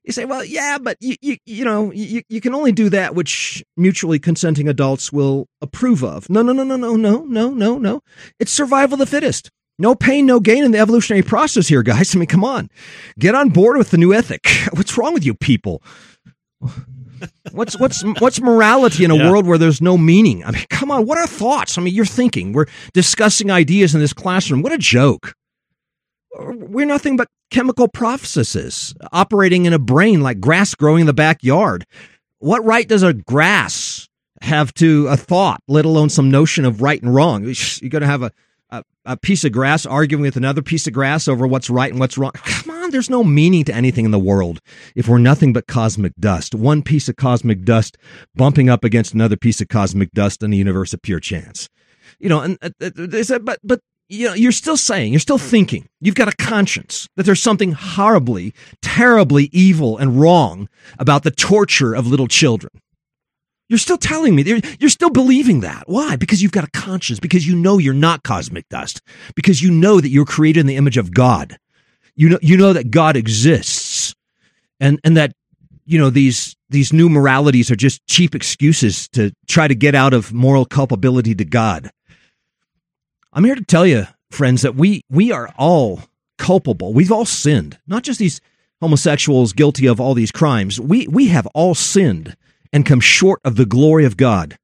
You 0.09 0.13
say, 0.13 0.25
well, 0.25 0.43
yeah, 0.43 0.79
but 0.79 0.97
you, 0.99 1.17
you, 1.21 1.37
you 1.45 1.63
know, 1.63 1.91
you, 1.91 2.23
you 2.29 2.41
can 2.41 2.55
only 2.55 2.71
do 2.71 2.89
that 2.89 3.13
which 3.13 3.63
mutually 3.77 4.17
consenting 4.17 4.67
adults 4.67 5.13
will 5.13 5.45
approve 5.61 6.03
of. 6.03 6.27
No, 6.31 6.41
no, 6.41 6.51
no, 6.51 6.63
no, 6.63 6.77
no, 6.77 6.95
no, 6.95 7.23
no, 7.25 7.51
no, 7.51 7.77
no. 7.77 8.01
It's 8.39 8.51
survival 8.51 8.95
of 8.95 8.99
the 9.01 9.05
fittest. 9.05 9.51
No 9.77 9.93
pain, 9.93 10.25
no 10.25 10.39
gain 10.39 10.63
in 10.63 10.71
the 10.71 10.79
evolutionary 10.79 11.21
process 11.21 11.67
here, 11.67 11.83
guys. 11.83 12.15
I 12.15 12.17
mean, 12.17 12.25
come 12.25 12.43
on. 12.43 12.71
Get 13.19 13.35
on 13.35 13.49
board 13.49 13.77
with 13.77 13.91
the 13.91 13.99
new 13.99 14.11
ethic. 14.11 14.47
What's 14.73 14.97
wrong 14.97 15.13
with 15.13 15.27
you 15.27 15.35
people? 15.35 15.83
what's 17.51 17.79
what's 17.79 18.03
what's 18.19 18.41
morality 18.41 19.03
in 19.03 19.11
a 19.11 19.15
yeah. 19.15 19.29
world 19.29 19.45
where 19.45 19.59
there's 19.59 19.79
no 19.79 19.95
meaning? 19.95 20.43
I 20.43 20.49
mean, 20.49 20.65
come 20.71 20.89
on, 20.89 21.05
what 21.05 21.19
are 21.19 21.27
thoughts? 21.27 21.77
I 21.77 21.83
mean, 21.83 21.93
you're 21.93 22.03
thinking. 22.03 22.51
We're 22.51 22.65
discussing 22.93 23.51
ideas 23.51 23.93
in 23.93 24.01
this 24.01 24.13
classroom. 24.13 24.63
What 24.63 24.73
a 24.73 24.77
joke 24.79 25.35
we're 26.37 26.85
nothing 26.85 27.17
but 27.17 27.27
chemical 27.49 27.87
processes 27.87 28.93
operating 29.11 29.65
in 29.65 29.73
a 29.73 29.79
brain 29.79 30.21
like 30.21 30.39
grass 30.39 30.75
growing 30.75 31.01
in 31.01 31.07
the 31.07 31.13
backyard. 31.13 31.85
What 32.39 32.63
right 32.63 32.87
does 32.87 33.03
a 33.03 33.13
grass 33.13 34.07
have 34.41 34.73
to 34.75 35.07
a 35.07 35.17
thought, 35.17 35.61
let 35.67 35.85
alone 35.85 36.09
some 36.09 36.31
notion 36.31 36.65
of 36.65 36.81
right 36.81 37.01
and 37.01 37.13
wrong? 37.13 37.43
You're 37.43 37.89
going 37.89 38.01
to 38.01 38.07
have 38.07 38.23
a, 38.23 38.31
a, 38.69 38.83
a, 39.05 39.17
piece 39.17 39.43
of 39.43 39.51
grass 39.51 39.85
arguing 39.85 40.21
with 40.21 40.37
another 40.37 40.61
piece 40.61 40.87
of 40.87 40.93
grass 40.93 41.27
over 41.27 41.45
what's 41.45 41.69
right 41.69 41.91
and 41.91 41.99
what's 41.99 42.17
wrong. 42.17 42.31
Come 42.33 42.71
on, 42.71 42.91
there's 42.91 43.09
no 43.09 43.23
meaning 43.23 43.65
to 43.65 43.75
anything 43.75 44.05
in 44.05 44.11
the 44.11 44.19
world 44.19 44.61
if 44.95 45.07
we're 45.07 45.17
nothing 45.17 45.51
but 45.51 45.67
cosmic 45.67 46.13
dust. 46.19 46.55
One 46.55 46.81
piece 46.81 47.09
of 47.09 47.17
cosmic 47.17 47.63
dust 47.63 47.97
bumping 48.35 48.69
up 48.69 48.83
against 48.83 49.13
another 49.13 49.35
piece 49.35 49.59
of 49.59 49.67
cosmic 49.67 50.11
dust 50.11 50.43
in 50.43 50.51
the 50.51 50.57
universe 50.57 50.93
of 50.93 51.01
pure 51.01 51.19
chance. 51.19 51.67
You 52.19 52.29
know, 52.29 52.41
and 52.41 52.57
uh, 52.61 52.69
uh 52.81 52.89
they 52.95 53.23
said, 53.23 53.45
but 53.45 53.59
but 53.63 53.81
you 54.09 54.27
know, 54.27 54.33
you're 54.33 54.51
still 54.51 54.75
saying, 54.75 55.13
you're 55.13 55.19
still 55.19 55.37
hmm. 55.37 55.45
thinking, 55.45 55.89
you've 56.01 56.15
got 56.15 56.27
a 56.27 56.35
conscience 56.35 57.07
that 57.15 57.23
there's 57.23 57.41
something 57.41 57.71
horribly, 57.71 58.53
terribly 58.81 59.49
evil 59.53 59.97
and 59.97 60.19
wrong 60.19 60.67
about 60.97 61.23
the 61.23 61.31
torture 61.31 61.93
of 61.93 62.07
little 62.07 62.27
children. 62.27 62.71
You're 63.69 63.77
still 63.77 63.99
telling 63.99 64.35
me, 64.35 64.43
you're 64.79 64.89
still 64.89 65.11
believing 65.11 65.59
that. 65.59 65.83
Why? 65.85 66.15
Because 66.15 66.41
you've 66.41 66.51
got 66.51 66.63
a 66.63 66.71
conscience, 66.71 67.19
because 67.19 67.47
you 67.47 67.55
know 67.55 67.77
you're 67.77 67.93
not 67.93 68.23
cosmic 68.23 68.67
dust, 68.69 68.99
because 69.35 69.61
you 69.61 69.69
know 69.69 70.01
that 70.01 70.09
you're 70.09 70.25
created 70.25 70.61
in 70.61 70.65
the 70.65 70.75
image 70.75 70.97
of 70.97 71.13
God. 71.13 71.55
You 72.15 72.29
know, 72.29 72.39
you 72.41 72.57
know 72.57 72.73
that 72.73 72.89
God 72.89 73.15
exists 73.15 74.15
and, 74.79 74.99
and 75.03 75.15
that, 75.17 75.33
you 75.85 75.99
know, 75.99 76.09
these, 76.09 76.55
these 76.69 76.91
new 76.91 77.09
moralities 77.09 77.69
are 77.69 77.75
just 77.75 78.05
cheap 78.07 78.33
excuses 78.33 79.07
to 79.09 79.31
try 79.47 79.67
to 79.67 79.75
get 79.75 79.93
out 79.93 80.15
of 80.15 80.33
moral 80.33 80.65
culpability 80.65 81.35
to 81.35 81.45
God. 81.45 81.91
I'm 83.33 83.43
here 83.43 83.55
to 83.55 83.63
tell 83.63 83.85
you, 83.85 84.07
friends, 84.31 84.61
that 84.63 84.75
we 84.75 85.01
we 85.09 85.31
are 85.31 85.53
all 85.57 86.01
culpable. 86.37 86.93
We've 86.93 87.11
all 87.11 87.25
sinned. 87.25 87.77
Not 87.87 88.03
just 88.03 88.19
these 88.19 88.41
homosexuals 88.81 89.53
guilty 89.53 89.87
of 89.87 89.99
all 89.99 90.13
these 90.13 90.31
crimes. 90.31 90.79
We 90.79 91.07
we 91.07 91.27
have 91.27 91.47
all 91.47 91.75
sinned 91.75 92.35
and 92.73 92.85
come 92.85 92.99
short 92.99 93.39
of 93.43 93.55
the 93.55 93.65
glory 93.65 94.05
of 94.05 94.17
God. 94.17 94.57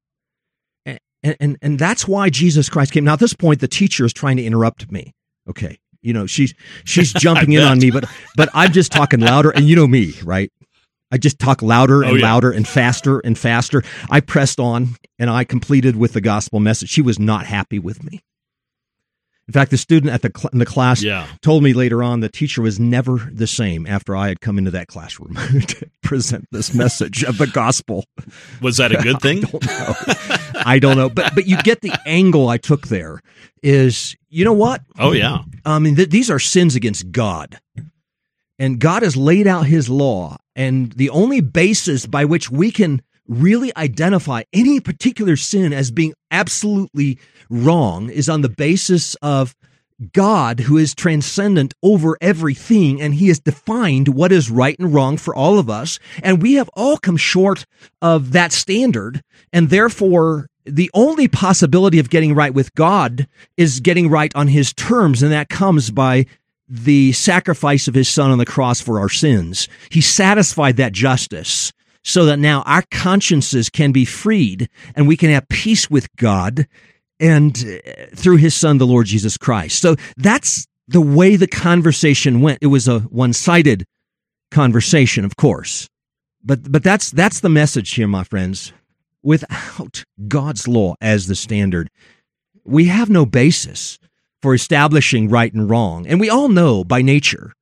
And, 1.22 1.36
and, 1.40 1.58
and 1.60 1.78
that's 1.78 2.06
why 2.06 2.30
Jesus 2.30 2.68
Christ 2.68 2.92
came. 2.92 3.04
Now, 3.04 3.14
at 3.14 3.18
this 3.18 3.34
point, 3.34 3.60
the 3.60 3.66
teacher 3.66 4.04
is 4.04 4.12
trying 4.12 4.36
to 4.36 4.44
interrupt 4.44 4.92
me. 4.92 5.12
Okay. 5.48 5.78
You 6.00 6.12
know, 6.12 6.26
she's 6.26 6.54
she's 6.84 7.12
jumping 7.16 7.52
in 7.52 7.62
on 7.62 7.78
me, 7.78 7.90
but 7.90 8.04
but 8.36 8.48
I'm 8.54 8.72
just 8.72 8.92
talking 8.92 9.20
louder. 9.20 9.50
And 9.50 9.66
you 9.66 9.74
know 9.74 9.88
me, 9.88 10.14
right? 10.22 10.52
I 11.10 11.18
just 11.18 11.38
talk 11.38 11.62
louder 11.62 12.04
oh, 12.04 12.08
and 12.08 12.12
oh, 12.12 12.16
yeah. 12.16 12.22
louder 12.22 12.50
and 12.50 12.66
faster 12.66 13.20
and 13.20 13.36
faster. 13.38 13.82
I 14.10 14.20
pressed 14.20 14.60
on 14.60 14.96
and 15.18 15.30
I 15.30 15.44
completed 15.44 15.96
with 15.96 16.12
the 16.12 16.20
gospel 16.20 16.60
message. 16.60 16.90
She 16.90 17.02
was 17.02 17.18
not 17.18 17.46
happy 17.46 17.78
with 17.78 18.04
me. 18.04 18.22
In 19.48 19.52
fact, 19.52 19.70
the 19.70 19.78
student 19.78 20.12
at 20.12 20.22
the 20.22 20.32
cl- 20.36 20.50
in 20.52 20.58
the 20.58 20.66
class 20.66 21.02
yeah. 21.02 21.26
told 21.40 21.62
me 21.62 21.72
later 21.72 22.02
on 22.02 22.18
the 22.18 22.28
teacher 22.28 22.62
was 22.62 22.80
never 22.80 23.18
the 23.32 23.46
same 23.46 23.86
after 23.86 24.16
I 24.16 24.28
had 24.28 24.40
come 24.40 24.58
into 24.58 24.72
that 24.72 24.88
classroom 24.88 25.34
to 25.68 25.90
present 26.02 26.48
this 26.50 26.74
message 26.74 27.22
of 27.22 27.38
the 27.38 27.46
gospel. 27.46 28.04
Was 28.60 28.78
that 28.78 28.90
a 28.90 28.96
good 28.96 29.20
thing? 29.22 29.44
I 29.44 29.50
don't 29.50 29.66
know. 29.66 29.94
I 30.66 30.78
don't 30.80 30.96
know. 30.96 31.08
But 31.08 31.34
but 31.34 31.46
you 31.46 31.62
get 31.62 31.80
the 31.80 31.96
angle 32.06 32.48
I 32.48 32.58
took 32.58 32.88
there 32.88 33.20
is 33.62 34.16
you 34.28 34.44
know 34.44 34.52
what? 34.52 34.82
Oh 34.98 35.12
yeah. 35.12 35.42
I 35.64 35.78
mean 35.78 35.94
th- 35.94 36.10
these 36.10 36.30
are 36.30 36.40
sins 36.40 36.74
against 36.74 37.12
God. 37.12 37.60
And 38.58 38.80
God 38.80 39.02
has 39.02 39.16
laid 39.16 39.46
out 39.46 39.66
his 39.66 39.88
law. 39.88 40.38
And 40.56 40.90
the 40.92 41.10
only 41.10 41.40
basis 41.40 42.06
by 42.06 42.24
which 42.24 42.50
we 42.50 42.72
can 42.72 43.02
really 43.28 43.76
identify 43.76 44.42
any 44.52 44.80
particular 44.80 45.36
sin 45.36 45.72
as 45.72 45.90
being 45.90 46.14
absolutely 46.30 47.18
wrong 47.48 48.10
is 48.10 48.28
on 48.28 48.42
the 48.42 48.48
basis 48.48 49.14
of 49.16 49.54
God 50.12 50.60
who 50.60 50.76
is 50.76 50.94
transcendent 50.94 51.74
over 51.82 52.18
everything 52.20 53.00
and 53.00 53.14
he 53.14 53.28
has 53.28 53.40
defined 53.40 54.08
what 54.08 54.32
is 54.32 54.50
right 54.50 54.78
and 54.78 54.92
wrong 54.92 55.16
for 55.16 55.34
all 55.34 55.58
of 55.58 55.70
us. 55.70 55.98
And 56.22 56.42
we 56.42 56.54
have 56.54 56.68
all 56.74 56.98
come 56.98 57.16
short 57.16 57.64
of 58.02 58.32
that 58.32 58.52
standard. 58.52 59.22
And 59.52 59.70
therefore, 59.70 60.48
the 60.64 60.90
only 60.92 61.28
possibility 61.28 61.98
of 61.98 62.10
getting 62.10 62.34
right 62.34 62.52
with 62.52 62.74
God 62.74 63.26
is 63.56 63.80
getting 63.80 64.10
right 64.10 64.34
on 64.34 64.48
his 64.48 64.72
terms. 64.74 65.22
And 65.22 65.32
that 65.32 65.48
comes 65.48 65.90
by 65.90 66.26
the 66.68 67.12
sacrifice 67.12 67.88
of 67.88 67.94
his 67.94 68.08
son 68.08 68.30
on 68.30 68.38
the 68.38 68.44
cross 68.44 68.80
for 68.80 68.98
our 68.98 69.08
sins. 69.08 69.68
He 69.90 70.00
satisfied 70.00 70.76
that 70.76 70.92
justice 70.92 71.72
so 72.02 72.24
that 72.26 72.38
now 72.38 72.62
our 72.62 72.82
consciences 72.90 73.70
can 73.70 73.92
be 73.92 74.04
freed 74.04 74.68
and 74.94 75.08
we 75.08 75.16
can 75.16 75.30
have 75.30 75.48
peace 75.48 75.88
with 75.88 76.14
God 76.16 76.66
and 77.20 77.56
uh, 77.56 78.06
through 78.14 78.36
his 78.36 78.54
son, 78.54 78.78
the 78.78 78.86
Lord 78.86 79.06
Jesus 79.06 79.36
Christ. 79.36 79.80
So 79.80 79.96
that's 80.16 80.66
the 80.88 81.00
way 81.00 81.36
the 81.36 81.46
conversation 81.46 82.40
went. 82.40 82.58
It 82.60 82.68
was 82.68 82.88
a 82.88 83.00
one 83.00 83.32
sided 83.32 83.84
conversation, 84.50 85.24
of 85.24 85.36
course. 85.36 85.88
But, 86.44 86.70
but 86.70 86.82
that's, 86.82 87.10
that's 87.10 87.40
the 87.40 87.48
message 87.48 87.94
here, 87.94 88.06
my 88.06 88.24
friends. 88.24 88.72
Without 89.22 90.04
God's 90.28 90.68
law 90.68 90.94
as 91.00 91.26
the 91.26 91.34
standard, 91.34 91.90
we 92.64 92.84
have 92.86 93.10
no 93.10 93.26
basis 93.26 93.98
for 94.40 94.54
establishing 94.54 95.28
right 95.28 95.52
and 95.52 95.68
wrong. 95.68 96.06
And 96.06 96.20
we 96.20 96.30
all 96.30 96.48
know 96.48 96.84
by 96.84 97.02
nature, 97.02 97.52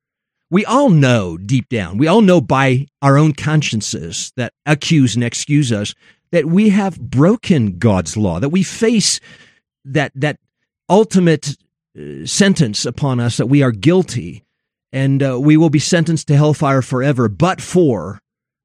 we 0.51 0.63
all 0.65 0.89
know 0.89 1.37
deep 1.37 1.67
down, 1.69 1.97
we 1.97 2.07
all 2.07 2.21
know 2.21 2.39
by 2.39 2.85
our 3.01 3.17
own 3.17 3.33
consciences 3.33 4.31
that 4.35 4.53
accuse 4.67 5.15
and 5.15 5.23
excuse 5.23 5.71
us 5.71 5.95
that 6.31 6.45
we 6.45 6.69
have 6.69 6.99
broken 6.99 7.79
God's 7.79 8.15
law, 8.17 8.39
that 8.39 8.49
we 8.49 8.61
face 8.61 9.19
that 9.85 10.11
that 10.15 10.37
ultimate 10.89 11.55
uh, 11.97 12.25
sentence 12.25 12.85
upon 12.85 13.19
us 13.19 13.37
that 13.37 13.47
we 13.47 13.63
are 13.63 13.71
guilty 13.71 14.43
and 14.91 15.21
uh, 15.21 15.39
we 15.39 15.57
will 15.57 15.69
be 15.69 15.79
sentenced 15.79 16.27
to 16.27 16.35
hellfire 16.35 16.81
forever, 16.81 17.27
but 17.27 17.61
for 17.61 18.19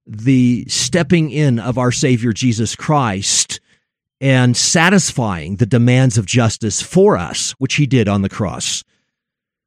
the 0.07 0.65
stepping 0.69 1.31
in 1.31 1.59
of 1.59 1.79
our 1.79 1.93
Savior 1.93 2.33
Jesus 2.33 2.77
Christ 2.77 3.61
and 4.21 4.57
satisfying 4.57 5.57
the 5.57 5.67
demands 5.67 6.19
of 6.19 6.27
justice 6.27 6.83
for 6.83 7.17
us, 7.17 7.53
which 7.53 7.75
he 7.75 7.87
did 7.87 8.07
on 8.07 8.23
the 8.23 8.29
cross. 8.29 8.85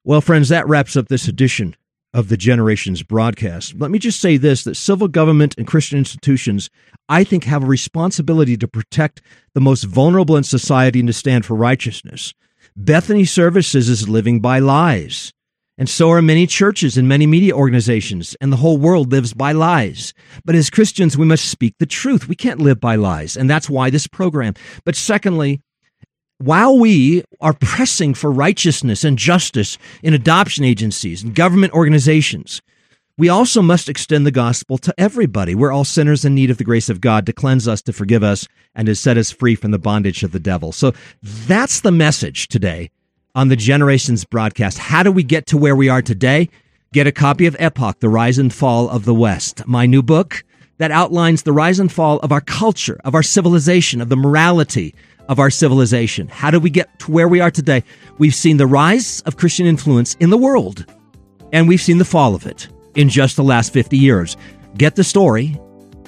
Well, 0.03 0.21
friends, 0.21 0.49
that 0.49 0.67
wraps 0.67 0.95
up 0.95 1.07
this 1.07 1.27
edition 1.27 1.75
of 2.13 2.29
the 2.29 2.37
Generations 2.37 3.03
broadcast. 3.03 3.75
Let 3.77 3.91
me 3.91 3.99
just 3.99 4.19
say 4.19 4.37
this 4.37 4.63
that 4.63 4.75
civil 4.75 5.07
government 5.07 5.55
and 5.57 5.67
Christian 5.67 5.97
institutions, 5.97 6.69
I 7.09 7.23
think, 7.23 7.45
have 7.45 7.63
a 7.63 7.67
responsibility 7.67 8.55
to 8.57 8.67
protect 8.67 9.21
the 9.53 9.61
most 9.61 9.83
vulnerable 9.83 10.37
in 10.37 10.43
society 10.43 10.99
and 10.99 11.07
to 11.07 11.13
stand 11.13 11.45
for 11.45 11.55
righteousness. 11.55 12.33
Bethany 12.75 13.25
Services 13.25 13.89
is 13.89 14.09
living 14.09 14.39
by 14.39 14.59
lies. 14.59 15.33
And 15.77 15.89
so 15.89 16.11
are 16.11 16.21
many 16.21 16.45
churches 16.45 16.97
and 16.97 17.09
many 17.09 17.25
media 17.25 17.55
organizations, 17.55 18.35
and 18.39 18.53
the 18.53 18.57
whole 18.57 18.77
world 18.77 19.11
lives 19.11 19.33
by 19.33 19.53
lies. 19.53 20.13
But 20.45 20.53
as 20.53 20.69
Christians, 20.69 21.17
we 21.17 21.25
must 21.25 21.45
speak 21.45 21.73
the 21.79 21.87
truth. 21.87 22.27
We 22.27 22.35
can't 22.35 22.61
live 22.61 22.79
by 22.79 22.95
lies, 22.95 23.35
and 23.35 23.49
that's 23.49 23.71
why 23.71 23.89
this 23.89 24.05
program. 24.05 24.53
But 24.85 24.95
secondly, 24.95 25.61
while 26.43 26.77
we 26.77 27.23
are 27.39 27.53
pressing 27.53 28.13
for 28.13 28.29
righteousness 28.29 29.05
and 29.05 29.17
justice 29.17 29.77
in 30.01 30.13
adoption 30.13 30.65
agencies 30.65 31.23
and 31.23 31.33
government 31.33 31.71
organizations, 31.71 32.61
we 33.17 33.29
also 33.29 33.61
must 33.61 33.87
extend 33.87 34.25
the 34.25 34.31
gospel 34.31 34.77
to 34.79 34.93
everybody. 34.97 35.55
We're 35.55 35.71
all 35.71 35.85
sinners 35.85 36.25
in 36.25 36.35
need 36.35 36.49
of 36.49 36.57
the 36.57 36.65
grace 36.65 36.89
of 36.89 36.99
God 36.99 37.25
to 37.27 37.33
cleanse 37.33 37.65
us, 37.65 37.81
to 37.83 37.93
forgive 37.93 38.23
us, 38.23 38.45
and 38.75 38.87
to 38.87 38.95
set 38.95 39.17
us 39.17 39.31
free 39.31 39.55
from 39.55 39.71
the 39.71 39.79
bondage 39.79 40.21
of 40.23 40.33
the 40.33 40.39
devil. 40.39 40.73
So 40.73 40.93
that's 41.21 41.79
the 41.79 41.91
message 41.91 42.49
today 42.49 42.89
on 43.35 43.47
the 43.47 43.55
Generations 43.55 44.25
broadcast. 44.25 44.79
How 44.79 45.01
do 45.01 45.13
we 45.13 45.23
get 45.23 45.45
to 45.47 45.57
where 45.57 45.77
we 45.77 45.87
are 45.87 46.01
today? 46.01 46.49
Get 46.91 47.07
a 47.07 47.11
copy 47.13 47.45
of 47.45 47.55
Epoch, 47.57 48.01
The 48.01 48.09
Rise 48.09 48.37
and 48.37 48.53
Fall 48.53 48.89
of 48.89 49.05
the 49.05 49.13
West, 49.13 49.65
my 49.65 49.85
new 49.85 50.03
book 50.03 50.43
that 50.77 50.91
outlines 50.91 51.43
the 51.43 51.53
rise 51.53 51.79
and 51.79 51.91
fall 51.91 52.19
of 52.19 52.31
our 52.31 52.41
culture, 52.41 52.99
of 53.05 53.15
our 53.15 53.23
civilization, 53.23 54.01
of 54.01 54.09
the 54.09 54.17
morality 54.17 54.93
of 55.29 55.39
our 55.39 55.49
civilization. 55.49 56.27
How 56.27 56.51
did 56.51 56.63
we 56.63 56.69
get 56.69 56.99
to 56.99 57.11
where 57.11 57.27
we 57.27 57.39
are 57.39 57.51
today? 57.51 57.83
We've 58.17 58.35
seen 58.35 58.57
the 58.57 58.67
rise 58.67 59.21
of 59.21 59.37
Christian 59.37 59.65
influence 59.65 60.15
in 60.15 60.29
the 60.29 60.37
world, 60.37 60.85
and 61.51 61.67
we've 61.67 61.81
seen 61.81 61.97
the 61.97 62.05
fall 62.05 62.35
of 62.35 62.45
it 62.45 62.67
in 62.95 63.09
just 63.09 63.35
the 63.35 63.43
last 63.43 63.73
50 63.73 63.97
years. 63.97 64.37
Get 64.77 64.95
the 64.95 65.03
story 65.03 65.59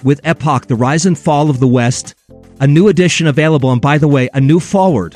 with 0.04 0.22
Epoch, 0.24 0.68
The 0.68 0.76
Rise 0.76 1.06
and 1.06 1.18
Fall 1.18 1.50
of 1.50 1.60
the 1.60 1.68
West, 1.68 2.16
a 2.60 2.68
new 2.68 2.88
edition 2.88 3.28
available, 3.28 3.72
and 3.72 3.82
by 3.82 3.98
the 3.98 4.08
way, 4.08 4.30
a 4.34 4.42
new 4.42 4.60
forward 4.60 5.16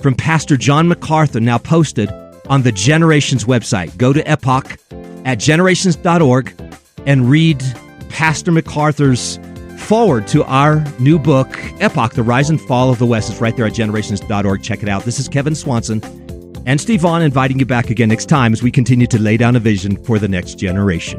from 0.00 0.14
Pastor 0.14 0.56
John 0.56 0.88
MacArthur 0.88 1.40
now 1.40 1.58
posted 1.58 2.10
on 2.48 2.62
the 2.62 2.72
Generations 2.72 3.44
website. 3.44 3.96
Go 3.98 4.12
to 4.12 4.26
epoch 4.26 4.78
at 5.24 5.36
generations.org 5.36 6.54
and 7.06 7.28
read 7.28 7.62
Pastor 8.08 8.52
MacArthur's 8.52 9.38
forward 9.88 10.26
to 10.28 10.44
our 10.44 10.84
new 10.98 11.18
book, 11.18 11.48
Epoch, 11.80 12.12
The 12.12 12.22
Rise 12.22 12.50
and 12.50 12.60
Fall 12.60 12.90
of 12.90 12.98
the 12.98 13.06
West. 13.06 13.30
It's 13.30 13.40
right 13.40 13.56
there 13.56 13.64
at 13.64 13.72
generations.org. 13.72 14.62
Check 14.62 14.82
it 14.82 14.88
out. 14.88 15.04
This 15.04 15.18
is 15.18 15.28
Kevin 15.28 15.54
Swanson 15.54 16.02
and 16.66 16.78
Steve 16.78 17.00
Vaughn 17.00 17.22
inviting 17.22 17.58
you 17.58 17.64
back 17.64 17.88
again 17.88 18.10
next 18.10 18.26
time 18.26 18.52
as 18.52 18.62
we 18.62 18.70
continue 18.70 19.06
to 19.06 19.18
lay 19.18 19.38
down 19.38 19.56
a 19.56 19.60
vision 19.60 19.96
for 20.04 20.18
the 20.18 20.28
next 20.28 20.56
generation. 20.56 21.18